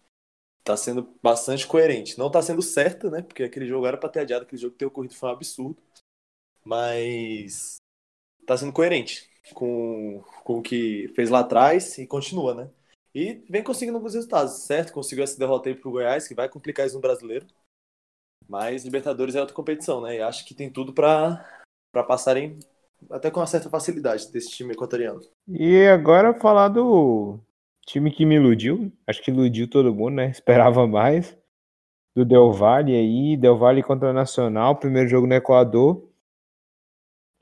Tá 0.65 0.77
sendo 0.77 1.15
bastante 1.23 1.67
coerente. 1.67 2.19
Não 2.19 2.31
tá 2.31 2.41
sendo 2.41 2.63
certo, 2.63 3.11
né? 3.11 3.23
Porque 3.23 3.43
aquele 3.43 3.67
jogo 3.67 3.87
era 3.87 3.99
pra 3.99 4.09
ter 4.09 4.21
adiado, 4.21 4.45
aquele 4.45 4.61
jogo 4.61 4.75
ter 4.75 4.87
ocorrido 4.87 5.15
foi 5.15 5.29
um 5.29 5.33
absurdo. 5.33 5.77
Mas 6.65 7.77
tá 8.47 8.57
sendo 8.57 8.73
coerente 8.73 9.34
com, 9.53 10.23
com 10.43 10.59
o 10.59 10.63
que 10.63 11.09
fez 11.15 11.29
lá 11.31 11.41
atrás 11.41 11.99
e 11.99 12.07
continua, 12.07 12.55
né? 12.55 12.71
E 13.15 13.45
vem 13.49 13.63
conseguindo 13.63 13.97
alguns 13.97 14.15
resultados, 14.15 14.65
certo? 14.65 14.93
Conseguiu 14.93 15.23
essa 15.23 15.39
derrota 15.39 15.69
aí 15.69 15.75
pro 15.75 15.91
Goiás, 15.91 16.27
que 16.27 16.35
vai 16.35 16.49
complicar 16.49 16.87
isso 16.87 16.97
no 16.97 17.01
brasileiro. 17.01 17.47
Mas 18.49 18.85
Libertadores 18.85 19.35
é 19.35 19.41
outra 19.41 19.55
competição, 19.55 20.01
né? 20.01 20.17
E 20.17 20.21
acho 20.21 20.45
que 20.45 20.55
tem 20.55 20.71
tudo 20.71 20.93
para 20.93 21.45
passarem 22.07 22.59
até 23.11 23.31
com 23.31 23.41
uma 23.41 23.47
certa 23.47 23.71
facilidade 23.71 24.31
desse 24.33 24.51
time 24.51 24.73
equatoriano. 24.73 25.21
E 25.49 25.87
agora 25.87 26.35
falar 26.35 26.69
do 26.69 27.39
time 27.87 28.11
que 28.11 28.27
me 28.27 28.37
iludiu. 28.37 28.93
Acho 29.07 29.23
que 29.23 29.31
iludiu 29.31 29.69
todo 29.69 29.95
mundo, 29.95 30.15
né? 30.15 30.31
Esperava 30.31 30.87
mais. 30.87 31.37
Do 32.17 32.25
Del 32.25 32.53
Valle 32.53 32.95
aí, 32.95 33.37
Del 33.37 33.57
Valle 33.57 33.83
contra 33.83 34.13
Nacional, 34.13 34.77
primeiro 34.77 35.09
jogo 35.09 35.27
no 35.27 35.35
Equador. 35.35 36.09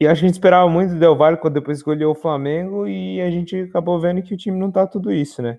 E 0.01 0.07
acho 0.07 0.21
que 0.21 0.27
a 0.27 0.29
gente 0.29 0.37
esperava 0.37 0.69
muito 0.69 0.95
do 0.95 0.99
Del 0.99 1.17
Valle 1.17 1.37
quando 1.37 1.55
depois 1.55 1.79
escolheu 1.79 2.11
o 2.11 2.15
Flamengo 2.15 2.87
e 2.89 3.21
a 3.21 3.31
gente 3.31 3.57
acabou 3.61 4.01
vendo 4.01 4.23
que 4.23 4.35
o 4.35 4.37
time 4.37 4.59
não 4.59 4.71
tá 4.71 4.87
tudo 4.87 5.13
isso, 5.13 5.41
né? 5.41 5.59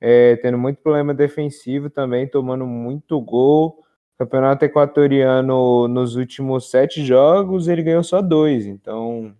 É, 0.00 0.36
tendo 0.36 0.56
muito 0.56 0.80
problema 0.80 1.12
defensivo 1.12 1.90
também, 1.90 2.28
tomando 2.28 2.66
muito 2.66 3.20
gol. 3.20 3.84
Campeonato 4.18 4.64
equatoriano 4.64 5.88
nos 5.88 6.14
últimos 6.14 6.70
sete 6.70 7.04
jogos 7.04 7.68
ele 7.68 7.82
ganhou 7.82 8.04
só 8.04 8.20
dois, 8.22 8.66
então 8.66 9.34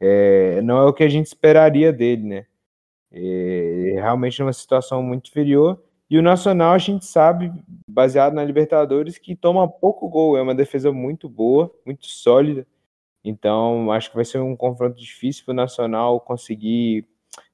é, 0.00 0.60
não 0.62 0.78
é 0.78 0.84
o 0.84 0.92
que 0.92 1.02
a 1.02 1.08
gente 1.08 1.26
esperaria 1.26 1.92
dele, 1.92 2.22
né? 2.22 2.46
É, 3.10 3.94
realmente 3.96 4.40
é 4.40 4.44
uma 4.44 4.52
situação 4.52 5.02
muito 5.02 5.28
inferior. 5.30 5.82
E 6.10 6.18
o 6.18 6.22
Nacional 6.22 6.74
a 6.74 6.78
gente 6.78 7.06
sabe, 7.06 7.50
baseado 7.88 8.34
na 8.34 8.44
Libertadores, 8.44 9.18
que 9.18 9.34
toma 9.34 9.68
pouco 9.68 10.08
gol, 10.08 10.36
é 10.36 10.42
uma 10.42 10.54
defesa 10.54 10.92
muito 10.92 11.28
boa, 11.28 11.72
muito 11.86 12.06
sólida. 12.06 12.66
Então, 13.24 13.90
acho 13.90 14.10
que 14.10 14.16
vai 14.16 14.24
ser 14.24 14.38
um 14.38 14.54
confronto 14.54 14.96
difícil 14.98 15.44
para 15.44 15.52
o 15.52 15.56
Nacional 15.56 16.20
conseguir 16.20 17.08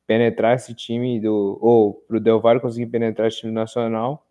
penetrar 0.06 0.56
esse 0.56 0.74
time 0.74 1.20
do. 1.20 1.58
Ou 1.62 1.94
para 1.94 2.16
o 2.16 2.20
Del 2.20 2.40
Valle 2.40 2.60
conseguir 2.60 2.86
penetrar 2.86 3.28
esse 3.28 3.38
time 3.40 3.52
nacional. 3.52 4.26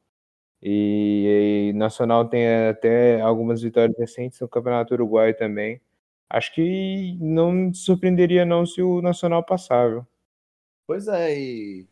E, 0.62 1.70
e 1.72 1.74
Nacional 1.74 2.28
tem 2.28 2.46
até 2.68 3.22
algumas 3.22 3.62
vitórias 3.62 3.98
recentes 3.98 4.40
no 4.42 4.50
Campeonato 4.50 4.94
Uruguai 4.94 5.34
também. 5.34 5.82
Acho 6.30 6.54
que 6.54 7.18
não 7.22 7.74
surpreenderia 7.74 8.46
não 8.46 8.66
se 8.66 8.82
o 8.82 9.02
Nacional 9.02 9.44
passar, 9.44 9.90
viu? 9.90 10.08
Pois 10.86 11.08
é, 11.08 11.40
e 11.40 11.88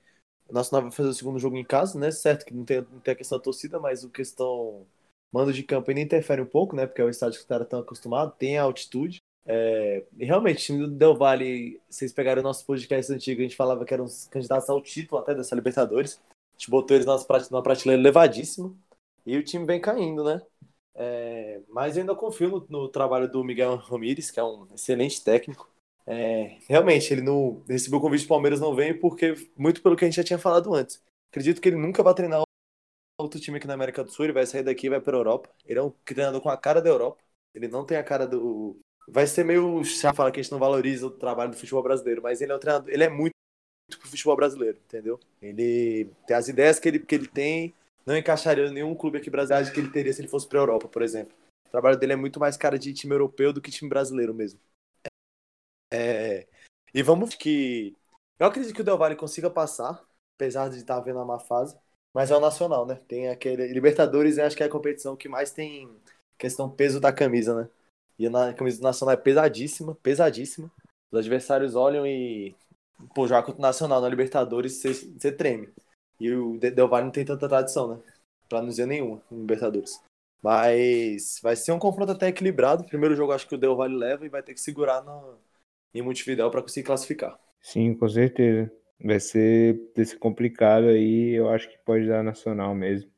o 0.50 0.54
Nacional 0.54 0.84
vai 0.84 0.92
fazer 0.92 1.10
o 1.10 1.14
segundo 1.14 1.40
jogo 1.40 1.56
em 1.56 1.64
casa, 1.64 1.98
né? 1.98 2.12
Certo 2.12 2.46
que 2.46 2.54
não 2.54 2.66
tem, 2.66 2.82
não 2.82 3.00
tem 3.00 3.14
a 3.14 3.18
questão 3.18 3.38
da 3.38 3.44
torcida, 3.44 3.80
mas 3.80 4.04
o 4.04 4.10
questão 4.10 4.86
mando 5.32 5.54
de 5.54 5.64
campo 5.64 5.90
ainda 5.90 6.02
interfere 6.02 6.42
um 6.42 6.46
pouco, 6.46 6.76
né? 6.76 6.86
Porque 6.86 7.02
é 7.02 7.06
o 7.06 7.10
estádio 7.10 7.38
que 7.38 7.44
os 7.44 7.48
caras 7.48 7.66
estão 7.66 7.80
acostumados, 7.80 8.36
tem 8.38 8.58
a 8.58 8.64
altitude. 8.64 9.22
É, 9.50 10.06
e 10.18 10.26
realmente, 10.26 10.58
o 10.58 10.66
time 10.66 10.80
do 10.80 10.92
Del 10.92 11.16
Valle, 11.16 11.82
vocês 11.90 12.12
pegaram 12.12 12.42
o 12.42 12.44
nosso 12.44 12.66
podcast 12.66 13.12
antigo, 13.14 13.40
a 13.40 13.44
gente 13.44 13.56
falava 13.56 13.86
que 13.86 13.94
eram 13.94 14.04
os 14.04 14.28
candidatos 14.28 14.70
ao 14.70 14.82
título 14.82 15.22
até 15.22 15.34
dessa 15.34 15.56
Libertadores. 15.56 16.20
A 16.54 16.60
gente 16.60 16.70
botou 16.70 16.96
eles 16.98 17.08
numa 17.50 17.64
prateleira 17.64 18.02
elevadíssima. 18.02 18.76
E 19.26 19.38
o 19.38 19.44
time 19.44 19.66
vem 19.66 19.80
caindo, 19.80 20.24
né? 20.24 20.42
É, 20.96 21.62
mas 21.70 21.96
eu 21.96 22.02
ainda 22.02 22.16
confio 22.16 22.50
no, 22.50 22.68
no, 22.70 22.90
trabalho 22.90 23.32
do 23.32 23.44
Miguel 23.44 23.76
Ramírez, 23.78 24.32
que 24.32 24.40
é 24.40 24.44
um 24.44 24.68
excelente 24.74 25.24
técnico. 25.24 25.70
É, 26.06 26.58
realmente, 26.68 27.14
ele 27.14 27.22
não 27.22 27.64
recebeu 27.68 28.00
o 28.00 28.02
convite 28.02 28.26
do 28.26 28.30
Palmeiras, 28.30 28.60
não 28.60 28.76
veio, 28.76 29.00
porque 29.00 29.36
muito 29.58 29.82
pelo 29.82 29.96
que 29.96 30.04
a 30.06 30.08
gente 30.08 30.18
já 30.18 30.24
tinha 30.24 30.40
falado 30.40 30.74
antes. 30.74 31.02
Acredito 31.30 31.62
que 31.62 31.70
ele 31.70 31.78
nunca 31.78 32.04
vai 32.04 32.14
treinar 32.14 32.42
outro 33.20 33.40
time 33.40 33.58
aqui 33.58 33.68
na 33.68 33.74
América 33.74 34.04
do 34.04 34.12
Sul, 34.12 34.26
ele 34.26 34.34
vai 34.34 34.46
sair 34.46 34.64
daqui 34.64 34.88
e 34.88 34.90
vai 34.90 35.02
para 35.02 35.16
a 35.16 35.20
Europa. 35.20 35.50
Ele 35.66 35.80
é 35.80 35.84
um 35.84 35.92
treinador 36.06 36.42
com 36.42 36.50
a 36.50 36.58
cara 36.58 36.82
da 36.82 36.90
Europa. 36.90 37.22
Ele 37.54 37.68
não 37.68 37.86
tem 37.86 37.98
a 37.98 38.04
cara 38.04 38.28
do, 38.28 38.80
vai 39.08 39.26
ser 39.26 39.46
meio 39.46 39.84
chato 39.84 40.16
falar 40.16 40.32
que 40.32 40.40
a 40.40 40.44
gente 40.44 40.52
não 40.52 40.60
valoriza 40.60 41.08
o 41.08 41.12
trabalho 41.12 41.52
do 41.52 41.58
futebol 41.58 41.82
brasileiro, 41.82 42.22
mas 42.22 42.42
ele 42.42 42.52
é 42.52 42.56
um 42.56 42.60
treinador, 42.60 42.90
ele 42.92 43.04
é 43.04 43.10
muito 43.10 43.34
pro 44.00 44.10
futebol 44.10 44.36
brasileiro, 44.36 44.78
entendeu? 44.86 45.20
Ele 45.42 46.12
tem 46.26 46.36
as 46.36 46.48
ideias 46.50 46.80
que 46.80 46.90
ele, 46.90 47.00
que 47.00 47.16
ele 47.16 47.28
tem, 47.28 47.74
não 48.06 48.18
encaixaria 48.18 48.70
nenhum 48.70 48.94
clube 48.94 49.18
aqui 49.18 49.30
brasileiro 49.30 49.72
que 49.72 49.80
ele 49.80 49.92
teria 49.92 50.12
se 50.12 50.22
ele 50.22 50.28
fosse 50.28 50.48
pra 50.48 50.60
Europa, 50.60 50.88
por 50.88 51.02
exemplo. 51.02 51.34
O 51.68 51.70
trabalho 51.70 51.98
dele 51.98 52.14
é 52.14 52.16
muito 52.18 52.40
mais 52.40 52.58
cara 52.58 52.78
de 52.78 52.94
time 52.94 53.14
europeu 53.14 53.54
do 53.54 53.62
que 53.62 53.72
time 53.72 53.90
brasileiro 53.90 54.34
mesmo. 54.34 54.60
É, 55.94 56.48
e 56.94 57.02
vamos 57.02 57.36
que. 57.36 57.96
Eu 58.40 58.48
acredito 58.48 58.74
que 58.74 58.82
o 58.82 58.84
Del 58.84 58.98
Valle 58.98 59.16
consiga 59.16 59.50
passar, 59.50 60.06
apesar 60.36 60.70
de 60.70 60.78
estar 60.78 61.00
vendo 61.00 61.20
a 61.20 61.26
má 61.26 61.40
fase. 61.40 61.78
Mas 62.14 62.32
é 62.32 62.36
o 62.36 62.40
nacional, 62.40 62.86
né? 62.86 62.96
Tem 63.08 63.30
aquele. 63.30 63.68
Libertadores, 63.68 64.38
eu 64.38 64.46
acho 64.46 64.56
que 64.56 64.64
é 64.64 64.66
a 64.66 64.70
competição 64.70 65.16
que 65.16 65.30
mais 65.30 65.52
tem 65.52 65.90
questão 66.38 66.70
peso 66.70 67.00
da 67.00 67.12
camisa, 67.12 67.64
né? 67.64 67.70
E 68.20 68.26
a 68.28 68.54
camisa 68.54 68.80
do 68.80 68.84
nacional 68.84 69.14
é 69.14 69.18
pesadíssima, 69.18 69.96
pesadíssima. 69.96 70.72
Os 71.12 71.20
adversários 71.20 71.76
olham 71.76 72.06
e. 72.06 72.56
Pô, 73.14 73.28
jogar 73.28 73.44
contra 73.44 73.60
o 73.60 73.62
nacional 73.62 74.02
na 74.02 74.10
Libertadores, 74.10 74.82
você, 74.82 75.32
treme. 75.32 75.70
E 76.20 76.32
o 76.32 76.58
Del 76.58 76.88
Valle 76.88 77.06
não 77.06 77.12
tem 77.12 77.24
tanta 77.24 77.48
tradição, 77.48 77.96
né? 77.96 78.02
Pra 78.50 78.60
não 78.60 78.70
dizer 78.70 78.88
nenhuma 78.88 79.22
em 79.32 79.40
Libertadores. 79.40 80.02
Mas 80.42 81.40
vai 81.42 81.56
ser 81.56 81.72
um 81.72 81.80
confronto 81.80 82.12
até 82.12 82.28
equilibrado. 82.28 82.86
Primeiro 82.86 83.16
jogo 83.16 83.32
acho 83.32 83.48
que 83.48 83.56
o 83.56 83.58
Del 83.58 83.76
Valle 83.76 83.96
leva 83.96 84.26
e 84.26 84.30
vai 84.30 84.42
ter 84.42 84.54
que 84.54 84.62
segurar 84.62 85.04
no, 85.04 85.38
em 85.94 86.02
Montevideo 86.02 86.50
para 86.50 86.62
conseguir 86.62 86.86
classificar. 86.86 87.40
Sim, 87.62 87.94
com 87.94 88.08
certeza. 88.08 88.72
Vai 89.00 89.20
ser, 89.20 89.80
vai 89.96 90.06
ser 90.06 90.18
complicado 90.18 90.88
aí. 90.88 91.34
Eu 91.34 91.50
acho 91.50 91.70
que 91.70 91.78
pode 91.80 92.08
dar 92.08 92.24
nacional 92.24 92.74
mesmo. 92.74 93.12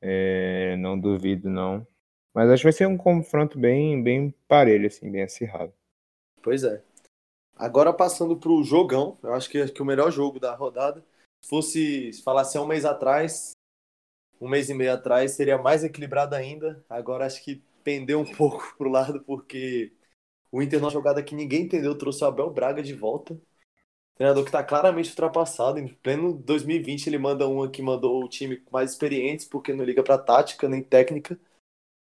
É, 0.00 0.76
não 0.76 0.98
duvido, 0.98 1.50
não. 1.50 1.86
Mas 2.34 2.50
acho 2.50 2.62
que 2.62 2.66
vai 2.66 2.72
ser 2.72 2.88
um 2.88 2.96
confronto 2.96 3.58
bem, 3.58 4.02
bem 4.02 4.34
parelho, 4.48 4.88
assim, 4.88 5.08
bem 5.10 5.22
acirrado. 5.22 5.72
Pois 6.42 6.64
é. 6.64 6.82
Agora 7.56 7.92
passando 7.92 8.36
para 8.36 8.50
o 8.50 8.64
jogão, 8.64 9.16
eu 9.22 9.32
acho 9.32 9.48
que, 9.48 9.64
que 9.68 9.80
o 9.80 9.84
melhor 9.84 10.10
jogo 10.10 10.40
da 10.40 10.52
rodada, 10.52 11.00
se 11.40 11.48
fosse 11.48 12.12
se 12.12 12.22
falasse 12.22 12.58
um 12.58 12.66
mês 12.66 12.84
atrás, 12.84 13.52
um 14.40 14.48
mês 14.48 14.68
e 14.68 14.74
meio 14.74 14.92
atrás, 14.92 15.32
seria 15.32 15.56
mais 15.56 15.84
equilibrado 15.84 16.34
ainda. 16.34 16.84
Agora 16.88 17.24
acho 17.24 17.42
que 17.44 17.62
pendeu 17.84 18.18
um 18.18 18.24
pouco 18.34 18.74
pro 18.76 18.90
lado, 18.90 19.22
porque 19.22 19.92
o 20.50 20.60
Inter, 20.60 20.80
numa 20.80 20.90
jogada 20.90 21.22
que 21.22 21.34
ninguém 21.34 21.62
entendeu, 21.62 21.96
trouxe 21.96 22.24
o 22.24 22.26
Abel 22.26 22.50
Braga 22.50 22.82
de 22.82 22.94
volta. 22.94 23.40
Treinador 24.16 24.44
que 24.44 24.48
está 24.48 24.62
claramente 24.62 25.10
ultrapassado. 25.10 25.78
Em 25.78 25.88
pleno 25.88 26.32
2020, 26.32 27.06
ele 27.06 27.18
manda 27.18 27.48
uma 27.48 27.70
que 27.70 27.82
mandou 27.82 28.22
o 28.22 28.28
time 28.28 28.62
mais 28.70 28.92
experientes, 28.92 29.46
porque 29.46 29.72
não 29.72 29.84
liga 29.84 30.02
para 30.02 30.18
tática 30.18 30.68
nem 30.68 30.82
técnica. 30.82 31.38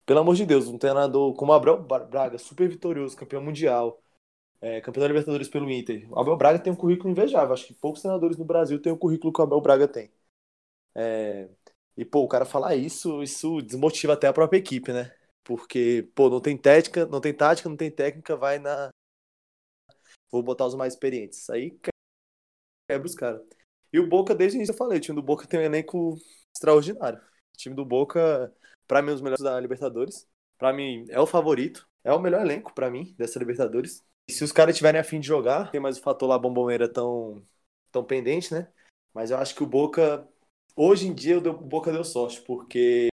Pelo 0.09 0.21
amor 0.21 0.35
de 0.35 0.47
Deus, 0.47 0.68
um 0.68 0.79
treinador 0.79 1.35
como 1.35 1.53
Abel 1.53 1.83
Braga, 1.83 2.38
super 2.38 2.66
vitorioso, 2.66 3.14
campeão 3.14 3.42
mundial, 3.42 4.03
é, 4.59 4.81
campeão 4.81 5.03
da 5.03 5.09
Libertadores 5.09 5.51
pelo 5.51 5.71
Inter. 5.71 6.11
O 6.11 6.18
Abel 6.18 6.35
Braga 6.35 6.59
tem 6.59 6.73
um 6.73 6.77
currículo 6.77 7.11
invejável. 7.11 7.53
Acho 7.53 7.66
que 7.66 7.75
poucos 7.75 8.01
treinadores 8.01 8.38
no 8.38 8.44
Brasil 8.47 8.81
têm 8.81 8.90
o 8.90 8.97
currículo 8.97 9.31
que 9.31 9.38
o 9.38 9.44
Abel 9.44 9.61
Braga 9.61 9.87
tem. 9.87 10.11
É, 10.94 11.51
e, 11.94 12.07
pô, 12.07 12.21
o 12.23 12.29
cara 12.29 12.47
falar 12.47 12.75
isso, 12.75 13.23
isso 13.23 13.61
desmotiva 13.61 14.14
até 14.14 14.27
a 14.29 14.33
própria 14.33 14.59
equipe, 14.59 14.94
né? 14.94 15.14
Porque, 15.44 16.09
pô, 16.14 16.31
não 16.31 16.40
tem 16.40 16.57
técnica, 16.57 17.05
não 17.05 17.21
tem 17.21 17.35
tática, 17.35 17.68
não 17.68 17.77
tem 17.77 17.90
técnica, 17.90 18.35
vai 18.35 18.59
na. 18.59 18.88
Vou 20.31 20.42
botar 20.42 20.64
os 20.66 20.75
mais 20.75 20.94
experientes. 20.94 21.51
Aí 21.51 21.79
quebra 22.88 23.07
os 23.07 23.14
caras. 23.14 23.42
E 23.92 24.01
o 24.01 24.09
Boca, 24.09 24.35
desde 24.35 24.57
o 24.57 24.59
início 24.59 24.73
eu 24.73 24.79
falei, 24.79 24.97
o 24.97 25.01
time 25.03 25.16
do 25.16 25.23
Boca 25.23 25.47
tem 25.47 25.61
um 25.61 25.64
elenco 25.64 26.16
extraordinário. 26.55 27.18
O 27.18 27.59
time 27.59 27.75
do 27.75 27.85
Boca 27.85 28.51
para 28.88 29.03
mim, 29.03 29.12
os 29.12 29.20
melhores 29.20 29.44
da 29.44 29.61
Libertadores. 29.61 30.27
Para 30.59 30.72
mim, 30.72 31.07
é 31.11 31.20
o 31.20 31.27
favorito. 31.27 31.87
É 32.03 32.12
o 32.12 32.18
melhor 32.18 32.40
elenco 32.40 32.74
para 32.74 32.90
mim 32.90 33.14
dessa 33.18 33.38
Libertadores. 33.38 34.03
E 34.29 34.33
se 34.33 34.42
os 34.42 34.51
caras 34.51 34.77
tiverem 34.77 35.01
afim 35.01 35.20
de 35.20 35.27
jogar, 35.27 35.70
tem 35.70 35.81
mais 35.81 35.98
o 35.98 36.03
fator 36.03 36.29
lá 36.29 36.38
bomboneira 36.38 36.88
tão, 36.88 37.42
tão 37.92 38.03
pendente, 38.03 38.53
né? 38.53 38.68
Mas 39.14 39.31
eu 39.31 39.37
acho 39.37 39.55
que 39.55 39.62
o 39.62 39.66
Boca, 39.66 40.27
hoje 40.74 41.07
em 41.07 41.14
dia, 41.14 41.38
o 41.38 41.53
Boca 41.53 41.92
deu 41.92 42.03
sorte, 42.03 42.40
porque 42.42 43.09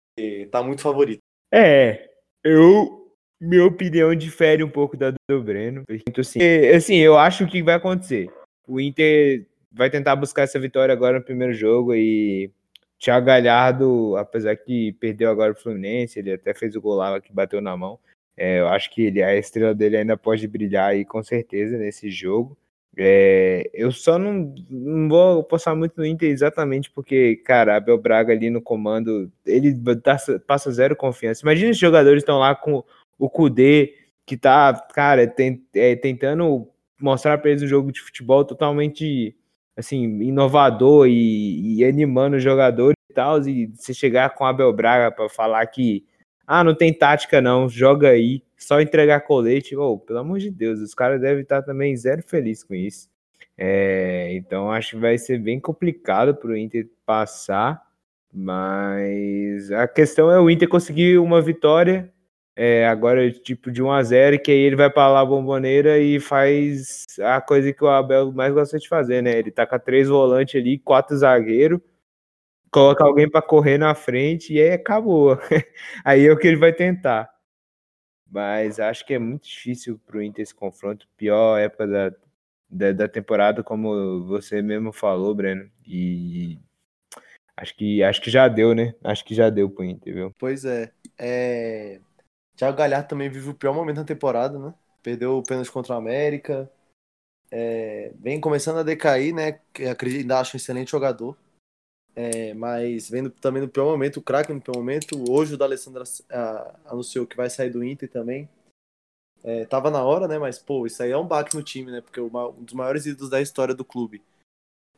tá 0.51 0.63
muito 0.63 0.83
favorito. 0.83 1.21
É, 1.53 2.11
eu. 2.45 3.01
Minha 3.41 3.67
opinião 3.67 4.15
difere 4.15 4.63
um 4.63 4.71
pouco 4.71 4.97
da 4.97 5.13
do 5.29 5.43
Breno. 5.43 5.83
Assim, 6.17 6.39
assim, 6.77 6.97
eu 6.97 7.19
acho 7.19 7.45
que 7.49 7.61
vai 7.61 7.75
acontecer. 7.75 8.33
O 8.69 8.81
Inter 8.81 9.49
vai 9.73 9.91
tentar 9.91 10.15
buscar 10.15 10.43
essa 10.43 10.61
vitória 10.61 10.93
agora 10.93 11.19
no 11.19 11.25
primeiro 11.25 11.53
jogo 11.53 11.93
e 11.93 12.53
Thiago 13.03 13.27
Galhardo, 13.27 14.17
apesar 14.17 14.55
que 14.55 14.93
perdeu 14.93 15.29
agora 15.29 15.51
o 15.53 15.57
Fluminense, 15.57 16.21
ele 16.21 16.35
até 16.35 16.55
fez 16.55 16.77
o 16.77 16.81
gol 16.81 16.95
lá 16.95 17.21
que 17.21 17.33
bateu 17.33 17.61
na 17.61 17.77
mão. 17.77 17.99
É, 18.37 18.61
eu 18.61 18.69
acho 18.69 18.91
que 18.93 19.03
ele, 19.03 19.21
a 19.21 19.37
estrela 19.37 19.75
dele 19.75 19.97
ainda 19.97 20.17
pode 20.17 20.47
brilhar 20.47 20.91
aí 20.91 21.05
com 21.05 21.21
certeza 21.21 21.77
nesse 21.77 22.09
jogo. 22.13 22.57
É, 22.97 23.69
eu 23.75 23.91
só 23.91 24.21
não, 24.21 24.55
não 24.71 25.09
vou 25.09 25.43
postar 25.43 25.75
muito 25.75 25.95
no 25.97 26.07
Inter 26.07 26.31
exatamente 26.31 26.93
porque, 26.93 27.37
cara, 27.45 27.77
Abel 27.77 27.99
Braga 27.99 28.33
ali 28.33 28.51
no 28.51 28.63
comando, 28.63 29.33
ele 29.45 29.73
dá, 29.73 30.17
passa 30.47 30.71
zero 30.71 30.95
confiança. 30.95 31.43
Imagina 31.43 31.73
os 31.73 31.79
jogadores 31.79 32.23
estão 32.23 32.39
lá 32.39 32.55
com 32.55 32.85
o 33.19 33.29
Kudê, 33.29 33.97
que 34.25 34.37
tá, 34.37 34.75
cara, 34.95 35.27
tem, 35.27 35.61
é, 35.75 35.97
tentando 35.97 36.69
mostrar 37.01 37.37
para 37.39 37.51
eles 37.51 37.65
um 37.65 37.69
jogo 37.69 37.91
de 37.91 38.01
futebol 38.01 38.45
totalmente 38.45 39.35
assim, 39.77 40.05
inovador 40.23 41.07
e, 41.09 41.79
e 41.79 41.85
animando 41.85 42.37
os 42.37 42.43
jogadores 42.43 42.97
e 43.11 43.15
tal, 43.15 43.41
e 43.47 43.67
você 43.69 43.93
chegar 43.95 44.35
com 44.35 44.45
Abel 44.45 44.73
Braga 44.73 45.15
para 45.15 45.29
falar 45.29 45.67
que 45.67 46.05
ah, 46.47 46.65
não 46.65 46.75
tem 46.75 46.93
tática 46.93 47.41
não, 47.41 47.69
joga 47.69 48.11
aí, 48.11 48.43
só 48.57 48.81
entregar 48.81 49.21
colete, 49.21 49.77
oh, 49.77 49.99
pelo 49.99 50.19
amor 50.19 50.39
de 50.39 50.51
Deus, 50.51 50.81
os 50.81 50.95
caras 50.95 51.21
devem 51.21 51.43
estar 51.43 51.63
também 51.63 51.97
zero 51.97 52.23
feliz 52.23 52.63
com 52.63 52.75
isso. 52.75 53.09
É, 53.57 54.33
então 54.35 54.71
acho 54.71 54.91
que 54.91 54.97
vai 54.97 55.19
ser 55.19 55.39
bem 55.39 55.61
complicado 55.61 56.35
para 56.35 56.51
o 56.51 56.57
Inter 56.57 56.89
passar, 57.05 57.81
mas 58.33 59.71
a 59.73 59.87
questão 59.87 60.31
é 60.31 60.41
o 60.41 60.51
Inter 60.51 60.69
conseguir 60.69 61.19
uma 61.19 61.41
vitória 61.41 62.13
é, 62.55 62.87
agora 62.87 63.31
tipo 63.31 63.71
de 63.71 63.83
1 63.83 63.91
a 63.91 64.03
0 64.03 64.41
que 64.41 64.51
aí 64.51 64.59
ele 64.59 64.77
vai 64.77 64.91
para 64.91 65.09
lá 65.09 65.25
bomboneira 65.25 65.99
e 65.99 66.21
faz 66.21 67.07
a 67.21 67.41
coisa 67.41 67.73
que 67.73 67.83
o 67.83 67.89
Abel 67.89 68.31
mais 68.33 68.53
gosta 68.53 68.79
de 68.79 68.89
fazer, 68.89 69.23
né? 69.23 69.39
Ele 69.39 69.51
tá 69.51 69.67
com 69.67 69.79
três 69.79 70.09
volantes 70.09 70.61
ali, 70.61 70.79
quatro 70.79 71.17
zagueiros, 71.17 71.81
coloca 72.71 73.05
alguém 73.05 73.29
para 73.31 73.43
correr 73.43 73.79
na 73.79 73.95
frente 73.95 74.55
e 74.55 74.61
aí 74.61 74.73
acabou. 74.73 75.39
aí 76.05 76.27
é 76.27 76.33
o 76.33 76.39
que 76.39 76.47
ele 76.47 76.57
vai 76.57 76.73
tentar. 76.73 77.31
Mas 78.31 78.81
acho 78.81 79.07
que 79.07 79.15
é 79.15 79.19
muito 79.19 79.47
difícil 79.49 79.99
pro 80.07 80.23
Inter 80.23 80.43
esse 80.43 80.55
confronto, 80.55 81.09
pior 81.17 81.59
época 81.59 81.87
da, 81.87 82.13
da, 82.71 82.93
da 82.93 83.09
temporada, 83.09 83.63
como 83.63 84.25
você 84.25 84.63
mesmo 84.63 84.93
falou, 84.93 85.35
Breno. 85.35 85.71
E 85.87 86.59
acho 87.57 87.75
que 87.77 88.03
acho 88.03 88.21
que 88.23 88.31
já 88.31 88.49
deu, 88.49 88.75
né? 88.75 88.95
Acho 89.05 89.25
que 89.25 89.35
já 89.35 89.51
deu 89.51 89.71
pro 89.71 89.85
Inter, 89.85 90.15
viu? 90.15 90.35
Pois 90.39 90.65
é. 90.65 90.91
É 91.19 92.01
Thiago 92.63 92.79
Galhardo 92.79 93.09
também 93.09 93.29
vive 93.29 93.51
o 93.51 93.55
pior 93.55 93.75
momento 93.75 93.97
da 93.97 94.05
temporada, 94.05 94.57
né? 94.57 94.73
Perdeu 95.03 95.37
o 95.37 95.43
pênalti 95.43 95.73
contra 95.73 95.95
o 95.95 95.97
América. 95.97 96.71
É, 97.51 98.13
vem 98.21 98.41
começando 98.41 98.79
a 98.79 98.85
decair, 98.85 99.35
né? 99.35 99.61
Acredito, 99.91 100.21
ainda 100.21 100.39
acho 100.39 100.57
um 100.57 100.59
excelente 100.59 100.93
jogador. 100.93 101.37
É, 102.15 102.55
mas 102.55 103.11
vendo 103.11 103.31
também 103.31 103.61
no 103.61 103.69
pior 103.69 103.87
momento, 103.87 104.19
o 104.19 104.23
craque 104.23 104.53
no 104.53 104.61
pior 104.61 104.77
momento. 104.77 105.29
Hoje 105.29 105.55
o 105.55 105.57
D'Alessandro 105.59 106.05
anunciou 106.85 107.27
que 107.27 107.37
vai 107.37 107.51
sair 107.51 107.71
do 107.71 107.83
Inter 107.83 108.09
também. 108.09 108.49
É, 109.43 109.65
tava 109.65 109.91
na 109.91 110.05
hora, 110.05 110.29
né? 110.29 110.39
Mas, 110.39 110.61
pô, 110.61 110.87
isso 110.87 111.03
aí 111.03 111.11
é 111.11 111.19
um 111.19 111.27
baque 111.27 111.57
no 111.57 111.65
time, 111.65 111.91
né? 111.91 112.01
Porque 112.01 112.21
um 112.21 112.31
dos 112.63 112.75
maiores 112.75 113.07
ídolos 113.07 113.29
da 113.29 113.41
história 113.41 113.75
do 113.75 113.85
clube. 113.85 114.23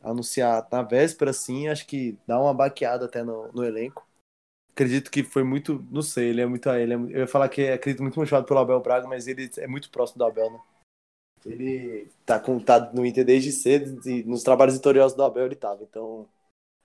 Anunciar 0.03 0.68
na 0.70 0.83
véspera, 0.83 1.31
assim, 1.31 1.68
acho 1.68 1.87
que 1.87 2.18
dá 2.27 2.38
uma 2.38 2.53
baqueada 2.53 3.07
até 3.07 3.24
no, 3.24 3.50
no 3.53 3.64
elenco 3.64 4.07
acredito 4.74 5.10
que 5.10 5.22
foi 5.22 5.44
muito, 5.44 5.87
não 5.90 6.02
sei, 6.02 6.30
ele 6.30 6.40
é 6.40 6.46
muito, 6.46 6.68
ele 6.68 6.92
é, 6.92 6.96
eu 6.96 7.20
ia 7.20 7.26
falar 7.28 7.48
que 7.48 7.68
acredito 7.68 8.02
muito 8.02 8.18
motivado 8.18 8.44
pelo 8.44 8.58
Abel 8.58 8.80
Braga, 8.80 9.06
mas 9.06 9.28
ele 9.28 9.48
é 9.56 9.66
muito 9.68 9.90
próximo 9.90 10.18
do 10.18 10.24
Abel, 10.24 10.50
né? 10.50 10.60
Ele 11.46 12.10
tá, 12.26 12.40
com, 12.40 12.58
tá 12.58 12.92
no 12.92 13.06
Inter 13.06 13.24
desde 13.24 13.52
cedo 13.52 14.00
e 14.08 14.24
nos 14.24 14.42
trabalhos 14.42 14.74
vitoriosos 14.74 15.16
do 15.16 15.22
Abel 15.22 15.46
ele 15.46 15.54
tava, 15.54 15.82
então 15.84 16.28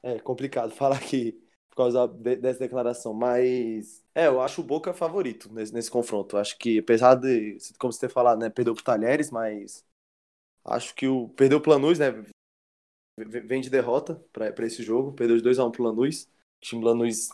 é 0.03 0.19
complicado 0.19 0.71
falar 0.75 0.99
que 0.99 1.41
por 1.69 1.75
causa 1.77 2.07
dessa 2.07 2.59
declaração, 2.59 3.13
mas 3.13 4.03
é, 4.13 4.27
eu 4.27 4.41
acho 4.41 4.61
o 4.61 4.63
Boca 4.63 4.93
favorito 4.93 5.51
nesse, 5.53 5.73
nesse 5.73 5.89
confronto. 5.89 6.37
Acho 6.37 6.57
que 6.57 6.79
apesar 6.79 7.15
de, 7.15 7.57
como 7.79 7.93
você 7.93 8.01
ter 8.01 8.13
falado, 8.13 8.39
né, 8.39 8.49
perdeu 8.49 8.73
pro 8.73 8.83
Talheres, 8.83 9.31
mas 9.31 9.85
acho 10.65 10.93
que 10.95 11.07
o 11.07 11.29
perdeu 11.29 11.59
o 11.59 11.61
Planus, 11.61 11.99
né? 11.99 12.11
Vem 13.17 13.61
de 13.61 13.69
derrota 13.69 14.15
para 14.31 14.65
esse 14.65 14.83
jogo, 14.83 15.13
perdeu 15.13 15.37
de 15.37 15.43
2 15.43 15.59
a 15.59 15.65
1 15.65 15.67
um 15.67 15.71
pro 15.71 15.83
Lanús. 15.83 16.23
O 16.23 16.29
time 16.61 16.83
Lanús 16.83 17.29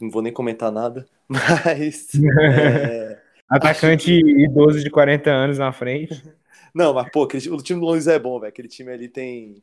não 0.00 0.10
vou 0.10 0.22
nem 0.22 0.32
comentar 0.32 0.70
nada, 0.70 1.06
mas. 1.28 2.08
É, 2.14 3.20
Atacante 3.48 4.12
idoso 4.12 4.80
de 4.80 4.90
40 4.90 5.30
anos 5.30 5.58
na 5.58 5.72
frente. 5.72 6.14
Não, 6.74 6.92
mas 6.92 7.10
pô, 7.10 7.22
aquele, 7.22 7.48
o 7.48 7.56
time 7.58 7.80
do 7.80 7.86
Luiz 7.86 8.06
é 8.06 8.18
bom, 8.18 8.38
velho. 8.38 8.50
Aquele 8.50 8.68
time 8.68 8.92
ali 8.92 9.08
tem, 9.08 9.62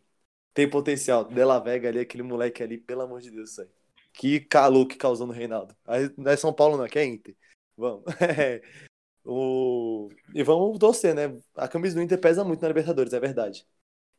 tem 0.51 0.67
potencial. 0.67 1.25
Della 1.25 1.60
Vega 1.60 1.89
ali, 1.89 1.99
aquele 1.99 2.23
moleque 2.23 2.63
ali, 2.63 2.77
pelo 2.77 3.01
amor 3.01 3.21
de 3.21 3.29
Deus, 3.29 3.60
aí. 3.60 3.67
Que 4.13 4.39
calor 4.39 4.88
que 4.88 4.95
causou 4.95 5.27
no 5.27 5.34
Reinaldo. 5.34 5.75
Aí 5.86 6.12
não 6.17 6.32
é 6.32 6.36
São 6.36 6.51
Paulo, 6.51 6.77
não, 6.77 6.88
que 6.88 6.97
é 6.97 7.06
Inter. 7.06 7.36
Vamos. 7.77 8.03
É, 8.19 8.62
o... 9.23 10.10
E 10.34 10.41
vamos 10.41 10.79
torcer, 10.79 11.13
né? 11.13 11.38
A 11.56 11.67
camisa 11.67 11.95
do 11.95 12.01
Inter 12.01 12.19
pesa 12.19 12.43
muito 12.43 12.62
na 12.62 12.67
Libertadores, 12.67 13.13
é 13.13 13.19
verdade. 13.19 13.63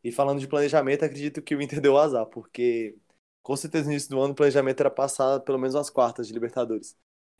E 0.02 0.12
falando 0.12 0.38
de 0.38 0.46
planejamento, 0.46 1.04
acredito 1.04 1.42
que 1.42 1.56
o 1.56 1.62
Inter 1.62 1.80
deu 1.80 1.98
azar, 1.98 2.26
porque 2.26 2.96
com 3.44 3.56
certeza 3.56 3.86
no 3.86 3.92
início 3.92 4.10
do 4.10 4.20
ano 4.20 4.32
o 4.32 4.36
planejamento 4.36 4.80
era 4.80 4.90
passar 4.90 5.40
pelo 5.40 5.58
menos 5.58 5.76
as 5.76 5.90
quartas 5.90 6.26
de 6.26 6.34
Libertadores. 6.34 6.96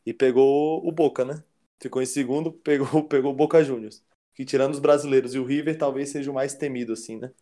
e 0.06 0.14
pegou 0.14 0.86
o 0.86 0.92
Boca, 0.92 1.24
né? 1.24 1.42
Ficou 1.82 2.02
em 2.02 2.06
segundo, 2.06 2.52
pegou, 2.64 3.04
pegou 3.04 3.32
o 3.32 3.36
Boca 3.36 3.64
Juniors. 3.64 4.02
Que 4.34 4.44
tirando 4.44 4.74
os 4.74 4.80
brasileiros 4.80 5.34
e 5.34 5.38
o 5.40 5.44
River, 5.44 5.78
talvez 5.78 6.10
seja 6.10 6.30
o 6.30 6.34
mais 6.34 6.54
temido, 6.54 6.92
assim, 6.92 7.18
né? 7.18 7.32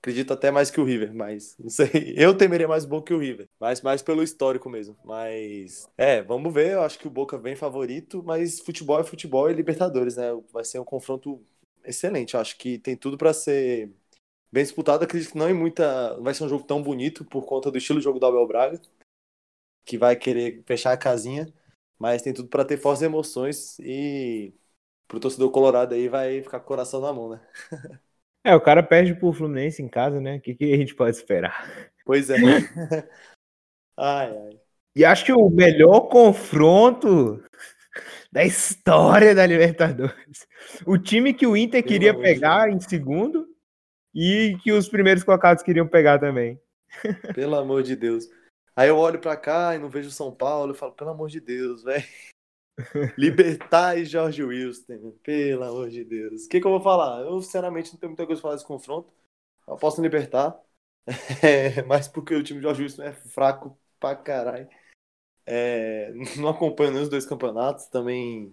Acredito 0.00 0.32
até 0.32 0.50
mais 0.52 0.70
que 0.70 0.80
o 0.80 0.84
River, 0.84 1.12
mas 1.14 1.56
não 1.60 1.68
sei. 1.68 2.14
Eu 2.16 2.36
temeria 2.36 2.68
mais 2.68 2.84
o 2.84 2.88
Boca 2.88 3.06
que 3.08 3.14
o 3.14 3.18
River. 3.18 3.48
Mas 3.60 3.82
mais 3.82 4.02
pelo 4.02 4.22
histórico 4.22 4.70
mesmo. 4.70 4.96
Mas. 5.04 5.88
É, 5.98 6.22
vamos 6.22 6.54
ver. 6.54 6.72
Eu 6.72 6.82
acho 6.82 6.98
que 6.98 7.08
o 7.08 7.10
Boca 7.10 7.36
vem 7.36 7.56
favorito, 7.56 8.22
mas 8.24 8.60
futebol 8.60 9.00
é 9.00 9.04
futebol 9.04 9.50
e 9.50 9.54
Libertadores, 9.54 10.16
né? 10.16 10.28
Vai 10.52 10.64
ser 10.64 10.78
um 10.78 10.84
confronto 10.84 11.42
excelente. 11.84 12.34
Eu 12.34 12.40
acho 12.40 12.56
que 12.56 12.78
tem 12.78 12.96
tudo 12.96 13.18
para 13.18 13.32
ser 13.32 13.90
bem 14.52 14.64
disputado. 14.64 15.04
Acredito 15.04 15.32
que 15.32 15.38
não 15.38 15.48
é 15.48 15.52
muita. 15.52 16.16
Não 16.16 16.24
vai 16.24 16.34
ser 16.34 16.44
um 16.44 16.48
jogo 16.48 16.64
tão 16.64 16.82
bonito 16.82 17.24
por 17.24 17.44
conta 17.44 17.70
do 17.70 17.78
estilo 17.78 17.98
de 17.98 18.04
jogo 18.04 18.18
do 18.18 18.26
Abel 18.26 18.46
Braga, 18.46 18.80
que 19.84 19.98
vai 19.98 20.16
querer 20.16 20.62
fechar 20.66 20.92
a 20.92 20.96
casinha. 20.96 21.52
Mas 21.98 22.22
tem 22.22 22.32
tudo 22.32 22.48
para 22.48 22.64
ter 22.64 22.76
fortes 22.76 23.02
emoções 23.02 23.78
e 23.78 24.52
pro 25.08 25.20
torcedor 25.20 25.50
colorado 25.50 25.94
aí 25.94 26.08
vai 26.08 26.42
ficar 26.42 26.58
com 26.58 26.64
o 26.64 26.68
coração 26.68 27.00
na 27.00 27.12
mão, 27.12 27.30
né? 27.30 27.40
É, 28.44 28.54
o 28.54 28.60
cara 28.60 28.82
perde 28.82 29.14
pro 29.14 29.32
Fluminense 29.32 29.82
em 29.82 29.88
casa, 29.88 30.20
né? 30.20 30.36
O 30.36 30.40
que, 30.40 30.54
que 30.54 30.72
a 30.72 30.76
gente 30.76 30.94
pode 30.94 31.16
esperar? 31.16 31.90
Pois 32.04 32.30
é. 32.30 32.36
ai, 33.98 34.38
ai. 34.38 34.60
E 34.94 35.04
acho 35.04 35.24
que 35.24 35.32
o 35.32 35.50
melhor 35.50 36.02
confronto 36.02 37.42
da 38.30 38.44
história 38.44 39.34
da 39.34 39.44
Libertadores. 39.46 40.46
O 40.86 40.96
time 40.96 41.34
que 41.34 41.46
o 41.46 41.56
Inter 41.56 41.84
queria 41.84 42.16
pegar 42.16 42.70
em 42.70 42.80
segundo 42.80 43.48
e 44.18 44.56
que 44.62 44.72
os 44.72 44.88
primeiros 44.88 45.22
colocados 45.22 45.62
queriam 45.62 45.86
pegar 45.86 46.18
também. 46.18 46.58
Pelo 47.34 47.54
amor 47.54 47.82
de 47.82 47.94
Deus. 47.94 48.26
Aí 48.74 48.88
eu 48.88 48.96
olho 48.96 49.20
para 49.20 49.36
cá 49.36 49.74
e 49.74 49.78
não 49.78 49.90
vejo 49.90 50.10
São 50.10 50.34
Paulo, 50.34 50.70
eu 50.70 50.74
falo, 50.74 50.92
pelo 50.92 51.10
amor 51.10 51.28
de 51.28 51.38
Deus, 51.38 51.82
velho. 51.82 52.04
Libertar 53.18 53.98
e 53.98 54.06
Jorge 54.06 54.42
Wilson, 54.42 55.12
pelo 55.22 55.64
amor 55.64 55.90
de 55.90 56.02
Deus. 56.02 56.46
O 56.46 56.48
que, 56.48 56.60
que 56.60 56.66
eu 56.66 56.70
vou 56.70 56.80
falar? 56.80 57.20
Eu, 57.20 57.42
sinceramente, 57.42 57.92
não 57.92 58.00
tenho 58.00 58.10
muita 58.10 58.26
coisa 58.26 58.40
pra 58.40 58.48
falar 58.48 58.54
desse 58.54 58.66
confronto. 58.66 59.12
Eu 59.68 59.76
posso 59.76 60.00
libertar. 60.00 60.58
É, 61.40 61.82
mas 61.84 62.08
porque 62.08 62.34
o 62.34 62.42
time 62.42 62.58
de 62.58 62.64
Jorge 62.64 62.82
Wilson 62.82 63.04
é 63.04 63.12
fraco 63.12 63.78
pra 64.00 64.16
caralho. 64.16 64.68
É, 65.46 66.12
não 66.36 66.48
acompanho 66.48 66.90
nem 66.90 67.02
os 67.02 67.08
dois 67.08 67.24
campeonatos. 67.24 67.86
Também, 67.86 68.52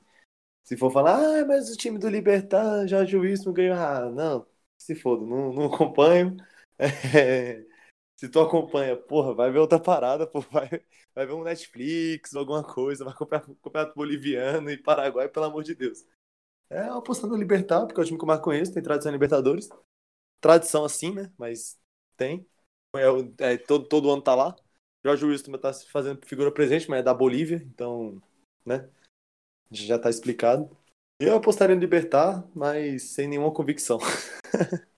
se 0.64 0.78
for 0.78 0.92
falar, 0.92 1.18
ah, 1.18 1.46
mas 1.48 1.72
o 1.72 1.78
time 1.78 1.98
do 1.98 2.08
Libertar, 2.08 2.86
Jorge 2.86 3.18
Wilson 3.18 3.54
ganhou. 3.54 3.76
Ah, 3.76 4.08
não, 4.12 4.46
se 4.78 4.96
foda, 4.96 5.26
não, 5.26 5.54
não 5.54 5.66
acompanho. 5.74 6.38
É, 7.16 7.64
se 8.18 8.30
tu 8.30 8.40
acompanha, 8.42 8.98
porra, 8.98 9.34
vai 9.34 9.52
ver 9.52 9.60
outra 9.60 9.80
parada, 9.80 10.28
porra, 10.28 10.48
vai, 10.52 10.70
vai 11.16 11.26
ver 11.28 11.34
um 11.34 11.44
Netflix, 11.44 12.36
alguma 12.36 12.64
coisa, 12.64 13.06
vai 13.06 13.16
comprar 13.16 13.42
campeonato 13.42 13.96
boliviano 13.96 14.70
e 14.72 14.78
Paraguai, 14.78 15.30
pelo 15.30 15.46
amor 15.46 15.64
de 15.64 15.76
Deus. 15.76 16.06
É 16.70 16.80
apostando 16.90 17.34
no 17.34 17.40
Libertar, 17.40 17.86
porque 17.88 18.00
é 18.02 18.04
o 18.04 18.06
time 18.06 18.18
que 18.18 18.24
eu 18.24 18.28
mais 18.28 18.42
conheço, 18.42 18.74
tem 18.74 18.84
tradição 18.84 19.12
em 19.12 19.16
Libertadores. 19.16 19.70
Tradição 20.42 20.86
assim, 20.86 21.14
né? 21.14 21.32
Mas 21.38 21.80
tem. 22.18 22.48
É, 23.40 23.54
é, 23.54 23.58
todo, 23.58 23.88
todo 23.88 24.12
ano 24.12 24.22
tá 24.22 24.36
lá. 24.36 24.56
Jorge 25.06 25.26
Wilson 25.26 25.46
também 25.46 25.62
tá 25.62 25.74
fazendo 25.92 26.26
figura 26.26 26.52
presente, 26.52 26.90
mas 26.90 27.00
é 27.00 27.04
da 27.04 27.14
Bolívia, 27.14 27.64
então, 27.66 28.22
né? 28.66 28.90
Já 29.72 30.00
tá 30.00 30.10
explicado. 30.10 30.70
Eu 31.20 31.36
apostaria 31.36 31.76
no 31.76 31.82
Libertar, 31.82 32.44
mas 32.56 33.04
sem 33.04 33.28
nenhuma 33.28 33.52
convicção. 33.52 34.00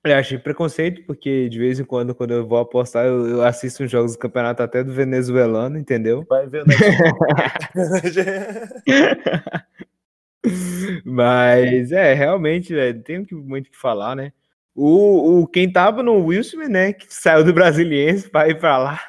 Eu 0.04 0.16
achei 0.16 0.38
preconceito, 0.38 1.04
porque 1.06 1.50
de 1.50 1.58
vez 1.58 1.80
em 1.80 1.84
quando, 1.84 2.14
quando 2.14 2.32
eu 2.32 2.48
vou 2.48 2.60
apostar, 2.60 3.06
eu, 3.06 3.28
eu 3.28 3.44
assisto 3.44 3.84
uns 3.84 3.90
jogos 3.90 4.14
do 4.14 4.20
campeonato 4.20 4.62
até 4.62 4.84
do 4.84 4.94
venezuelano, 4.94 5.78
entendeu? 5.78 6.24
Vai 6.30 6.48
ver, 6.48 6.66
né? 6.68 6.76
Mas 11.04 11.92
é, 11.92 12.14
realmente, 12.14 12.74
velho, 12.74 13.02
tem 13.02 13.26
muito 13.32 13.68
o 13.68 13.72
que 13.72 13.78
falar, 13.78 14.16
né? 14.16 14.32
O, 14.76 15.42
o, 15.42 15.48
quem 15.48 15.72
tava 15.72 16.04
no 16.04 16.26
Wilson, 16.26 16.58
né, 16.68 16.94
que 16.94 17.08
saiu 17.10 17.44
do 17.44 17.54
Brasiliense 17.54 18.30
para 18.30 18.50
ir 18.50 18.60
para 18.60 18.78
lá, 18.78 19.02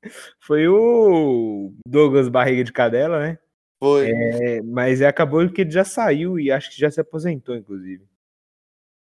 foi 0.40 0.66
o 0.66 1.72
Douglas 1.86 2.28
Barriga 2.28 2.64
de 2.64 2.72
Cadela, 2.72 3.20
né? 3.20 3.38
Foi. 3.82 4.12
É, 4.12 4.62
mas 4.62 5.02
acabou 5.02 5.48
que 5.48 5.62
ele 5.62 5.70
já 5.72 5.82
saiu 5.82 6.38
e 6.38 6.52
acho 6.52 6.70
que 6.70 6.78
já 6.78 6.88
se 6.88 7.00
aposentou, 7.00 7.56
inclusive. 7.56 8.04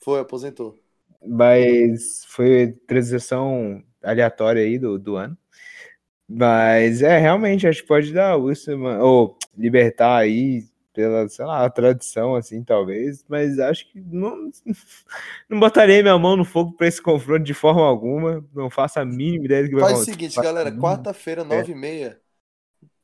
Foi, 0.04 0.20
aposentou. 0.20 0.78
Mas 1.26 2.26
foi 2.28 2.74
transição 2.86 3.82
aleatória 4.04 4.62
aí 4.62 4.78
do, 4.78 5.00
do 5.00 5.16
ano. 5.16 5.38
Mas 6.28 7.02
é, 7.02 7.18
realmente, 7.18 7.66
acho 7.66 7.84
que 7.84 7.88
pode 7.88 8.12
dar 8.12 8.36
Wilson, 8.36 8.84
ou 9.00 9.38
libertar 9.58 10.18
aí 10.18 10.66
pela, 10.92 11.26
sei 11.30 11.46
lá, 11.46 11.70
tradição, 11.70 12.36
assim, 12.36 12.62
talvez, 12.62 13.24
mas 13.30 13.58
acho 13.60 13.90
que 13.90 14.02
não, 14.02 14.52
não 15.48 15.58
botaria 15.58 16.02
minha 16.02 16.18
mão 16.20 16.36
no 16.36 16.44
fogo 16.44 16.74
para 16.74 16.88
esse 16.88 17.02
confronto 17.02 17.46
de 17.46 17.54
forma 17.54 17.82
alguma, 17.82 18.46
não 18.54 18.70
faço 18.70 19.00
a 19.00 19.06
mínima 19.06 19.46
ideia 19.46 19.64
do 19.64 19.70
que 19.70 19.76
vai 19.76 19.84
acontecer. 19.86 20.12
Faz 20.12 20.18
o 20.18 20.20
seguinte, 20.20 20.36
galera, 20.36 20.70
quarta-feira, 20.70 21.46
nove 21.46 21.72
e 21.72 21.76
meia, 21.76 22.20
é. 22.22 22.25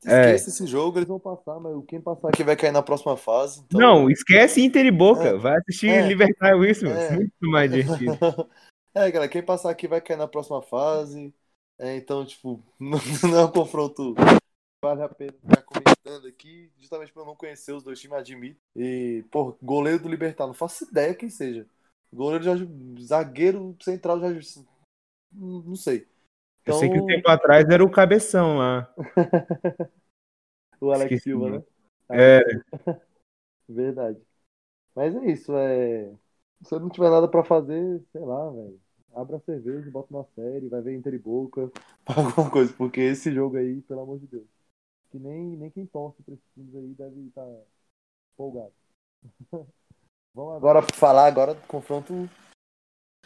Esquece 0.04 0.48
é. 0.48 0.52
esse 0.52 0.66
jogo, 0.66 0.98
eles 0.98 1.08
vão 1.08 1.20
passar, 1.20 1.60
mas 1.60 1.72
quem 1.86 2.00
passar 2.00 2.28
aqui 2.28 2.42
vai 2.42 2.56
cair 2.56 2.72
na 2.72 2.82
próxima 2.82 3.16
fase. 3.16 3.62
Então... 3.64 3.80
Não, 3.80 4.10
esquece 4.10 4.60
Inter 4.60 4.84
e 4.84 4.90
Boca. 4.90 5.28
É. 5.28 5.36
Vai 5.36 5.56
assistir 5.58 5.88
é. 5.88 6.06
Libertar 6.06 6.56
Wilson. 6.56 6.86
É. 6.86 7.12
Muito 7.12 7.32
mais 7.42 7.70
divertido. 7.70 8.18
é, 8.94 9.10
galera, 9.10 9.30
quem 9.30 9.42
passar 9.42 9.70
aqui 9.70 9.86
vai 9.86 10.00
cair 10.00 10.16
na 10.16 10.26
próxima 10.26 10.60
fase. 10.60 11.32
É, 11.78 11.96
então, 11.96 12.26
tipo, 12.26 12.60
não, 12.78 12.98
não 13.30 13.38
é 13.38 13.44
um 13.44 13.52
confronto 13.52 14.14
vale 14.84 15.02
a 15.02 15.08
pena 15.08 15.32
ficar 15.32 15.62
comentando 15.62 16.26
aqui, 16.26 16.68
justamente 16.80 17.12
para 17.12 17.22
eu 17.22 17.26
não 17.26 17.36
conhecer 17.36 17.72
os 17.72 17.84
dois 17.84 18.00
times, 18.00 18.18
admito. 18.18 18.60
E, 18.74 19.24
pô, 19.30 19.56
goleiro 19.62 20.02
do 20.02 20.08
Libertar, 20.08 20.46
não 20.48 20.54
faço 20.54 20.84
ideia 20.84 21.14
quem 21.14 21.30
seja. 21.30 21.64
Goleiro 22.12 22.42
Jorge, 22.42 22.68
zagueiro 23.00 23.76
central 23.80 24.18
Jorge, 24.18 24.66
não 25.32 25.76
sei. 25.76 26.06
Então... 26.62 26.74
Eu 26.74 26.78
sei 26.78 26.88
que 26.88 26.94
um 26.94 27.04
então 27.04 27.06
tempo 27.06 27.28
atrás 27.28 27.68
era 27.68 27.84
o 27.84 27.90
cabeção 27.90 28.58
lá. 28.58 28.92
o 30.80 30.90
Alex 30.90 31.04
Esqueci 31.12 31.24
Silva, 31.24 31.50
né? 31.50 31.64
É. 32.10 32.40
Verdade. 33.68 34.20
Mas 34.94 35.14
é 35.14 35.26
isso, 35.26 35.56
é. 35.56 36.12
Se 36.62 36.78
não 36.78 36.88
tiver 36.88 37.10
nada 37.10 37.26
para 37.26 37.42
fazer, 37.42 38.00
sei 38.12 38.20
lá, 38.20 38.50
velho. 38.50 38.80
Abra 39.14 39.36
a 39.36 39.40
cerveja, 39.40 39.90
bota 39.90 40.14
uma 40.14 40.24
série, 40.34 40.68
vai 40.68 40.80
ver 40.80 40.94
Inter 40.94 41.12
e 41.12 41.18
Boca, 41.18 41.70
alguma 42.06 42.50
coisa, 42.50 42.72
porque 42.72 43.00
esse 43.00 43.30
jogo 43.30 43.58
aí, 43.58 43.82
pelo 43.82 44.00
amor 44.00 44.18
de 44.18 44.26
Deus. 44.26 44.46
Que 45.10 45.18
nem, 45.18 45.56
nem 45.56 45.70
quem 45.70 45.84
torce 45.84 46.22
pra 46.22 46.32
esses 46.32 46.46
times 46.54 46.74
aí 46.74 46.94
deve 46.94 47.20
estar 47.26 47.44
tá 47.44 47.62
folgado. 48.36 48.72
Vamos 50.34 50.56
agora 50.56 50.82
falar 50.94 51.26
agora 51.26 51.54
do 51.54 51.66
confronto. 51.66 52.14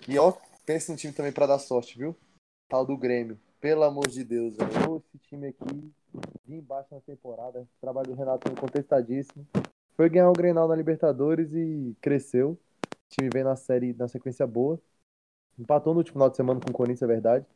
E 0.09 0.18
ó, 0.18 0.33
pensa 0.64 0.90
no 0.90 0.99
time 0.99 1.12
também 1.12 1.33
para 1.33 1.46
dar 1.46 1.61
sorte, 1.61 1.96
viu? 1.96 2.16
Tal 2.68 2.85
do 2.85 2.96
Grêmio. 2.96 3.38
Pelo 3.61 3.85
amor 3.85 4.07
de 4.09 4.22
Deus, 4.22 4.57
velho. 4.57 5.02
Esse 5.14 5.18
time 5.29 5.48
aqui, 5.48 5.92
de 6.44 6.55
embaixo 6.55 6.94
na 6.94 7.00
temporada. 7.00 7.61
O 7.61 7.81
trabalho 7.81 8.09
do 8.09 8.14
Renato 8.14 8.48
foi 8.48 8.57
contestadíssimo. 8.57 9.46
Foi 9.96 10.09
ganhar 10.09 10.29
o 10.29 10.35
Grenal 10.35 10.68
na 10.68 10.76
Libertadores 10.76 11.52
e 11.52 11.96
cresceu. 12.00 12.50
O 12.50 12.59
time 13.09 13.31
vem 13.33 13.44
na 13.44 13.57
série, 13.57 13.94
na 13.94 14.09
sequência 14.09 14.46
boa. 14.46 14.81
Empatou 15.59 15.94
no 15.94 16.00
último 16.00 16.14
final 16.14 16.31
de 16.31 16.37
semana 16.37 16.61
com 16.61 16.70
o 16.70 16.74
Corinthians, 16.74 17.02
é 17.02 17.07
verdade. 17.07 17.46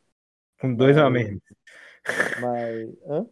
Com 0.59 0.73
dois 0.73 0.95
mas... 0.95 1.05
a 1.05 1.09
menos. 1.09 1.41
Mas. 2.41 2.89
Hã? 3.05 3.27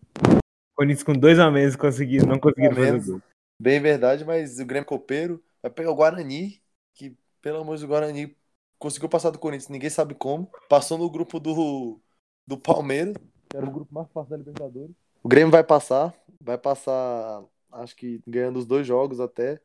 Corinthians 0.75 1.03
com 1.03 1.13
dois 1.13 1.39
a 1.39 1.49
menos 1.49 1.75
conseguiu, 1.75 2.25
não 2.25 2.39
conseguiu 2.39 2.73
fazer 2.73 3.03
gol. 3.03 3.21
Bem 3.61 3.81
verdade, 3.81 4.23
mas 4.23 4.59
o 4.59 4.65
Grêmio 4.65 4.87
Copeiro 4.87 5.43
vai 5.61 5.69
pegar 5.69 5.91
o 5.91 5.95
Guarani, 5.95 6.61
que, 6.93 7.17
pelo 7.41 7.57
amor 7.57 7.75
de 7.75 7.81
Deus, 7.81 7.83
o 7.83 7.87
Guarani 7.87 8.37
conseguiu 8.79 9.09
passar 9.09 9.29
do 9.29 9.37
Corinthians, 9.37 9.69
ninguém 9.69 9.89
sabe 9.89 10.15
como. 10.15 10.49
Passou 10.69 10.97
no 10.97 11.09
grupo 11.09 11.39
do, 11.39 11.99
do 12.47 12.57
Palmeiras, 12.57 13.15
que 13.49 13.57
era 13.57 13.65
o 13.65 13.71
grupo 13.71 13.93
mais 13.93 14.09
fácil 14.11 14.31
da 14.31 14.37
Libertadores. 14.37 14.95
O 15.21 15.27
Grêmio 15.27 15.51
vai 15.51 15.63
passar, 15.63 16.15
vai 16.41 16.57
passar, 16.57 17.43
acho 17.73 17.95
que 17.95 18.21
ganhando 18.25 18.57
os 18.57 18.65
dois 18.65 18.87
jogos 18.87 19.19
até. 19.19 19.61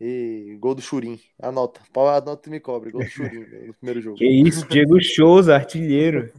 E 0.00 0.56
gol 0.58 0.74
do 0.74 0.80
Churim. 0.80 1.20
Anota. 1.38 1.82
Anota 1.94 2.48
e 2.48 2.52
me 2.52 2.58
cobre. 2.58 2.90
Gol 2.90 3.02
do 3.02 3.10
Churim 3.10 3.40
no 3.66 3.74
primeiro 3.74 4.00
jogo. 4.00 4.16
Que 4.16 4.24
isso, 4.24 4.66
Diego 4.66 4.98
Souza, 5.02 5.54
artilheiro. 5.54 6.32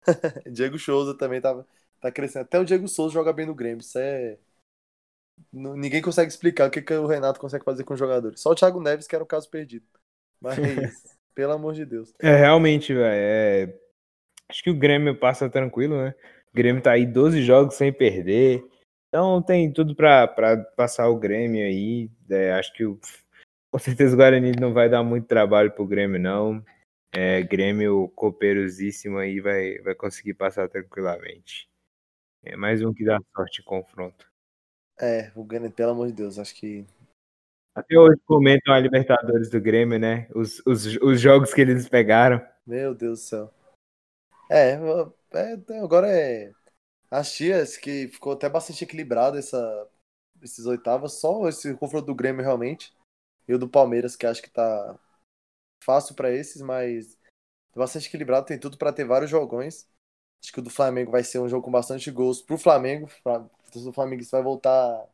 Diego 0.50 0.78
Souza 0.78 1.14
também 1.14 1.38
tá, 1.38 1.64
tá 2.00 2.10
crescendo. 2.10 2.42
Até 2.42 2.58
o 2.58 2.64
Diego 2.64 2.88
Souza 2.88 3.12
joga 3.12 3.30
bem 3.30 3.44
no 3.44 3.54
Grêmio. 3.54 3.80
Isso 3.80 3.98
é. 3.98 4.38
Ninguém 5.52 6.00
consegue 6.00 6.30
explicar 6.30 6.68
o 6.68 6.70
que, 6.70 6.80
que 6.80 6.94
o 6.94 7.06
Renato 7.06 7.40
consegue 7.40 7.64
fazer 7.64 7.84
com 7.84 7.92
os 7.92 8.00
jogadores. 8.00 8.40
Só 8.40 8.50
o 8.50 8.54
Thiago 8.54 8.80
Neves, 8.80 9.06
que 9.06 9.14
era 9.14 9.24
o 9.24 9.26
caso 9.26 9.50
perdido. 9.50 9.84
Mas 10.40 10.56
Pelo 11.34 11.52
amor 11.52 11.74
de 11.74 11.84
Deus. 11.84 12.14
É, 12.20 12.36
realmente, 12.36 12.94
velho. 12.94 13.06
É... 13.06 13.74
Acho 14.48 14.62
que 14.62 14.70
o 14.70 14.78
Grêmio 14.78 15.18
passa 15.18 15.48
tranquilo, 15.48 15.96
né? 15.96 16.14
O 16.52 16.56
Grêmio 16.56 16.82
tá 16.82 16.92
aí 16.92 17.06
12 17.06 17.42
jogos 17.42 17.74
sem 17.74 17.92
perder. 17.92 18.64
Então 19.08 19.42
tem 19.42 19.72
tudo 19.72 19.94
para 19.94 20.28
passar 20.76 21.08
o 21.08 21.18
Grêmio 21.18 21.64
aí. 21.64 22.10
É, 22.30 22.52
acho 22.52 22.72
que 22.74 22.84
o... 22.84 22.98
com 23.70 23.78
certeza 23.78 24.14
o 24.14 24.16
Guarani 24.16 24.52
não 24.60 24.72
vai 24.72 24.88
dar 24.88 25.02
muito 25.02 25.26
trabalho 25.26 25.70
pro 25.72 25.86
Grêmio, 25.86 26.20
não. 26.20 26.64
É, 27.16 27.42
Grêmio 27.42 28.08
copeirosíssimo 28.16 29.18
aí 29.18 29.40
vai, 29.40 29.78
vai 29.78 29.94
conseguir 29.94 30.34
passar 30.34 30.68
tranquilamente. 30.68 31.68
É 32.44 32.56
mais 32.56 32.82
um 32.82 32.92
que 32.92 33.04
dá 33.04 33.18
sorte 33.34 33.62
confronto. 33.62 34.26
É, 35.00 35.30
o 35.34 35.44
Grêmio, 35.44 35.70
pelo 35.70 35.92
amor 35.92 36.08
de 36.08 36.12
Deus, 36.12 36.38
acho 36.38 36.54
que. 36.54 36.84
Até 37.74 37.98
hoje 37.98 38.20
comentam 38.24 38.72
a 38.72 38.78
Libertadores 38.78 39.50
do 39.50 39.60
Grêmio, 39.60 39.98
né? 39.98 40.28
Os, 40.32 40.62
os, 40.64 40.96
os 41.02 41.20
jogos 41.20 41.52
que 41.52 41.60
eles 41.60 41.88
pegaram. 41.88 42.40
Meu 42.64 42.94
Deus 42.94 43.20
do 43.20 43.24
céu. 43.24 43.54
É, 44.48 44.78
é 45.34 45.78
agora 45.82 46.08
é. 46.08 46.52
As 47.10 47.32
tias 47.34 47.76
que 47.76 48.08
ficou 48.08 48.32
até 48.32 48.48
bastante 48.48 48.84
equilibrado 48.84 49.38
essa, 49.38 49.88
esses 50.42 50.66
oitavas, 50.66 51.14
só 51.14 51.48
esse 51.48 51.74
confronto 51.74 52.06
do 52.06 52.14
Grêmio 52.14 52.42
realmente. 52.42 52.92
E 53.48 53.54
o 53.54 53.58
do 53.58 53.68
Palmeiras, 53.68 54.14
que 54.14 54.26
acho 54.26 54.42
que 54.42 54.50
tá 54.50 54.98
fácil 55.82 56.14
para 56.14 56.30
esses, 56.30 56.62
mas 56.62 57.18
bastante 57.74 58.08
equilibrado, 58.08 58.46
tem 58.46 58.58
tudo 58.58 58.78
para 58.78 58.92
ter 58.92 59.04
vários 59.04 59.30
jogões. 59.30 59.88
Acho 60.42 60.52
que 60.52 60.60
o 60.60 60.62
do 60.62 60.70
Flamengo 60.70 61.10
vai 61.10 61.24
ser 61.24 61.40
um 61.40 61.48
jogo 61.48 61.64
com 61.64 61.70
bastante 61.72 62.10
gols 62.10 62.40
pro 62.40 62.56
Flamengo. 62.56 63.06
O 63.06 63.92
Flamengo 63.92 64.22
vai 64.30 64.42
voltar 64.42 65.08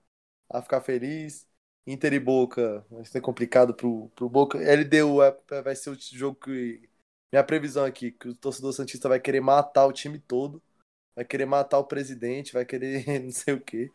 a 0.48 0.60
ficar 0.60 0.80
feliz. 0.80 1.49
Inter 1.86 2.12
e 2.12 2.20
Boca 2.20 2.84
vai 2.90 3.04
ser 3.04 3.20
complicado 3.20 3.74
pro, 3.74 4.08
pro 4.14 4.28
Boca. 4.28 4.58
LDU 4.58 5.22
é, 5.22 5.62
vai 5.62 5.74
ser 5.74 5.90
o 5.90 5.96
jogo 5.98 6.38
que. 6.38 6.88
Minha 7.32 7.44
previsão 7.44 7.84
aqui, 7.84 8.10
que 8.10 8.28
o 8.28 8.34
torcedor 8.34 8.72
Santista 8.72 9.08
vai 9.08 9.20
querer 9.20 9.40
matar 9.40 9.86
o 9.86 9.92
time 9.92 10.18
todo. 10.18 10.60
Vai 11.14 11.24
querer 11.24 11.46
matar 11.46 11.78
o 11.78 11.86
presidente, 11.86 12.52
vai 12.52 12.64
querer 12.64 13.04
não 13.22 13.30
sei 13.30 13.54
o 13.54 13.60
quê. 13.60 13.90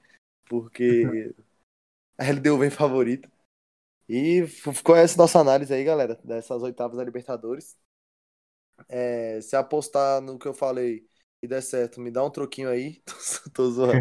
Porque 0.45 1.33
a 2.17 2.25
LDU 2.25 2.57
vem 2.57 2.69
favorita. 2.69 3.29
E 4.07 4.45
ficou 4.47 4.95
essa 4.95 5.17
nossa 5.17 5.39
análise 5.39 5.73
aí, 5.73 5.83
galera, 5.83 6.19
dessas 6.23 6.61
oitavas 6.61 6.97
da 6.97 7.03
Libertadores. 7.03 7.75
É, 8.87 9.41
se 9.41 9.55
apostar 9.55 10.21
no 10.21 10.37
que 10.37 10.47
eu 10.47 10.53
falei 10.53 11.07
e 11.41 11.47
der 11.47 11.61
certo, 11.61 11.99
me 11.99 12.11
dá 12.11 12.23
um 12.23 12.29
troquinho 12.29 12.69
aí. 12.69 13.01
tô 13.53 13.69
zoando. 13.71 13.99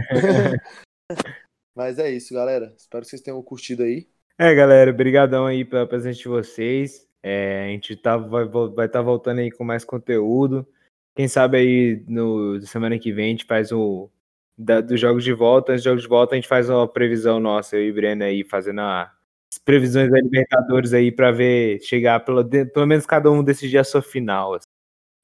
Mas 1.74 1.98
é 1.98 2.10
isso, 2.10 2.32
galera. 2.32 2.72
Espero 2.76 3.02
que 3.02 3.10
vocês 3.10 3.22
tenham 3.22 3.42
curtido 3.42 3.82
aí. 3.82 4.06
É, 4.38 4.54
galera, 4.54 4.92
brigadão 4.92 5.46
aí 5.46 5.64
pela 5.64 5.86
presença 5.86 6.18
de 6.18 6.28
vocês. 6.28 7.06
É, 7.22 7.64
a 7.64 7.68
gente 7.68 7.96
tá, 7.96 8.16
vai 8.16 8.44
estar 8.44 8.66
vai 8.68 8.88
tá 8.88 9.02
voltando 9.02 9.40
aí 9.40 9.50
com 9.50 9.64
mais 9.64 9.84
conteúdo. 9.84 10.66
Quem 11.14 11.28
sabe 11.28 11.56
aí 11.56 12.04
no 12.08 12.60
semana 12.62 12.98
que 12.98 13.12
vem 13.12 13.26
a 13.26 13.30
gente 13.30 13.44
faz 13.44 13.72
o 13.72 14.10
da, 14.58 14.80
dos 14.80 15.00
jogos 15.00 15.24
de 15.24 15.32
volta. 15.32 15.72
Antes 15.72 15.82
dos 15.82 15.90
jogos 15.90 16.02
de 16.02 16.08
volta 16.08 16.34
a 16.34 16.36
gente 16.36 16.48
faz 16.48 16.68
uma 16.68 16.86
previsão 16.86 17.40
nossa, 17.40 17.76
eu 17.76 17.84
e 17.84 17.92
Breno 17.92 18.24
aí 18.24 18.44
fazendo 18.44 18.80
a, 18.80 19.12
as 19.52 19.58
previsões 19.58 20.10
da 20.10 20.18
Libertadores 20.18 20.92
aí 20.92 21.12
para 21.12 21.30
ver 21.30 21.80
chegar 21.80 22.20
pelo, 22.24 22.44
pelo 22.44 22.86
menos 22.86 23.06
cada 23.06 23.30
um 23.30 23.42
decidir 23.42 23.78
a 23.78 23.84
sua 23.84 24.02
final. 24.02 24.54
Assim. 24.54 24.66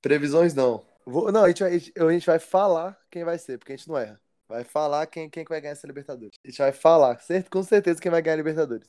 Previsões 0.00 0.54
não. 0.54 0.84
Vou, 1.04 1.32
não, 1.32 1.44
a 1.44 1.48
gente, 1.48 1.62
vai, 1.62 1.72
a 1.72 2.12
gente 2.12 2.26
vai 2.26 2.38
falar 2.38 2.96
quem 3.10 3.24
vai 3.24 3.38
ser, 3.38 3.58
porque 3.58 3.72
a 3.72 3.76
gente 3.76 3.88
não 3.88 3.98
erra. 3.98 4.20
Vai 4.50 4.64
falar 4.64 5.06
quem, 5.06 5.30
quem 5.30 5.44
vai 5.48 5.60
ganhar 5.60 5.74
essa 5.74 5.86
Libertadores. 5.86 6.36
A 6.44 6.48
gente 6.48 6.58
vai 6.58 6.72
falar, 6.72 7.16
com 7.48 7.62
certeza, 7.62 8.02
quem 8.02 8.10
vai 8.10 8.20
ganhar 8.20 8.34
a 8.34 8.38
Libertadores. 8.38 8.88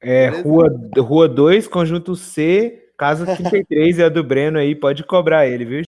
É, 0.00 0.28
Rua, 0.28 0.68
Rua 0.96 1.28
2, 1.28 1.66
conjunto 1.66 2.14
C, 2.14 2.88
casa 2.96 3.26
33 3.36 3.98
é 3.98 4.04
a 4.04 4.08
do 4.08 4.22
Breno 4.22 4.60
aí, 4.60 4.76
pode 4.76 5.04
cobrar 5.04 5.44
ele, 5.44 5.64
viu? 5.64 5.82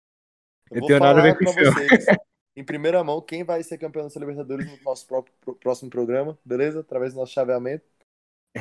Eu, 0.70 0.81
Eu 0.81 0.87
tenho 0.87 0.98
nada 0.98 1.20
a 1.20 1.22
ver 1.25 1.37
com 1.37 1.44
isso. 1.44 1.53
Vocês, 1.53 2.07
em 2.57 2.64
primeira 2.64 3.05
mão, 3.05 3.20
quem 3.20 3.44
vai 3.44 3.62
ser 3.62 3.77
campeão 3.77 4.09
da 4.09 4.18
Libertadores 4.18 4.66
no 4.66 4.83
nosso 4.83 5.07
próprio, 5.07 5.35
próximo 5.61 5.90
programa, 5.90 6.38
beleza? 6.42 6.81
Através 6.81 7.12
do 7.12 7.20
nosso 7.20 7.35
chaveamento. 7.35 7.85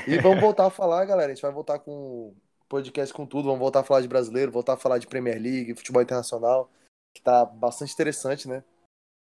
E 0.06 0.18
vamos 0.18 0.42
voltar 0.44 0.66
a 0.66 0.70
falar, 0.70 1.06
galera. 1.06 1.32
A 1.32 1.34
gente 1.34 1.42
vai 1.42 1.52
voltar 1.54 1.80
com 1.80 2.36
podcast 2.68 3.14
com 3.14 3.26
tudo. 3.26 3.46
Vamos 3.46 3.60
voltar 3.60 3.80
a 3.80 3.84
falar 3.86 4.02
de 4.02 4.10
brasileiro, 4.10 4.52
voltar 4.52 4.74
a 4.74 4.78
falar 4.78 4.98
de 4.98 5.08
Premier 5.08 5.42
League, 5.42 5.76
futebol 5.76 6.02
internacional, 6.02 6.70
que 7.16 7.22
tá 7.22 7.46
bastante 7.46 7.94
interessante, 7.94 8.50
né? 8.50 8.62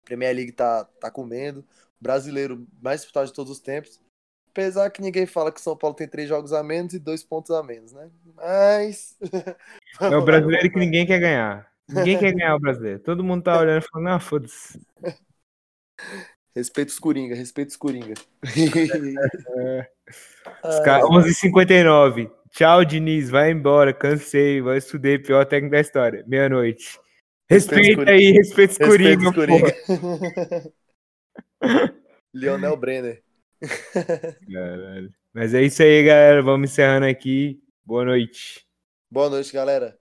Premier 0.07 0.33
League 0.33 0.53
tá, 0.53 0.85
tá 0.99 1.11
comendo. 1.11 1.65
Brasileiro 1.99 2.65
mais 2.81 3.01
disputado 3.01 3.27
de 3.27 3.33
todos 3.33 3.51
os 3.51 3.59
tempos. 3.59 3.99
Apesar 4.49 4.89
que 4.89 5.01
ninguém 5.01 5.25
fala 5.25 5.51
que 5.51 5.61
São 5.61 5.75
Paulo 5.75 5.95
tem 5.95 6.07
três 6.07 6.29
jogos 6.29 6.53
a 6.53 6.63
menos 6.63 6.93
e 6.93 6.99
dois 6.99 7.23
pontos 7.23 7.51
a 7.51 7.61
menos, 7.61 7.91
né? 7.91 8.09
Mas. 8.35 9.17
é 10.01 10.17
o 10.17 10.25
brasileiro 10.25 10.71
que 10.71 10.79
ninguém 10.79 11.05
quer 11.05 11.19
ganhar. 11.19 11.67
Ninguém 11.87 12.17
quer 12.17 12.33
ganhar 12.33 12.55
o 12.55 12.59
brasileiro. 12.59 12.99
Todo 12.99 13.23
mundo 13.23 13.43
tá 13.43 13.59
olhando 13.59 13.83
e 13.83 13.87
falando, 13.87 14.07
ah, 14.07 14.19
foda-se. 14.19 14.81
Respeito 16.55 16.89
os 16.89 16.99
Coringa, 16.99 17.35
respeito 17.35 17.69
os 17.69 17.75
Coringa. 17.75 18.15
é. 19.57 19.89
11h59. 20.63 22.31
Tchau, 22.49 22.83
Diniz. 22.83 23.29
Vai 23.29 23.51
embora. 23.51 23.93
Cansei. 23.93 24.59
Vai 24.61 24.77
estudar. 24.77 25.19
Pior 25.19 25.45
técnico 25.45 25.73
da 25.73 25.81
história. 25.81 26.23
Meia-noite. 26.27 26.99
Respeita 27.49 28.11
aí, 28.11 28.31
respeita 28.31 28.73
os 28.73 28.77
Coringa. 28.77 29.33
Coringa. 29.33 29.73
Lionel 32.33 32.75
Brenner. 32.75 33.23
Caralho. 34.51 35.09
Mas 35.33 35.53
é 35.53 35.61
isso 35.61 35.81
aí, 35.81 36.03
galera. 36.03 36.41
Vamos 36.41 36.71
encerrando 36.71 37.05
aqui. 37.05 37.61
Boa 37.85 38.03
noite. 38.03 38.65
Boa 39.09 39.29
noite, 39.29 39.53
galera. 39.53 39.95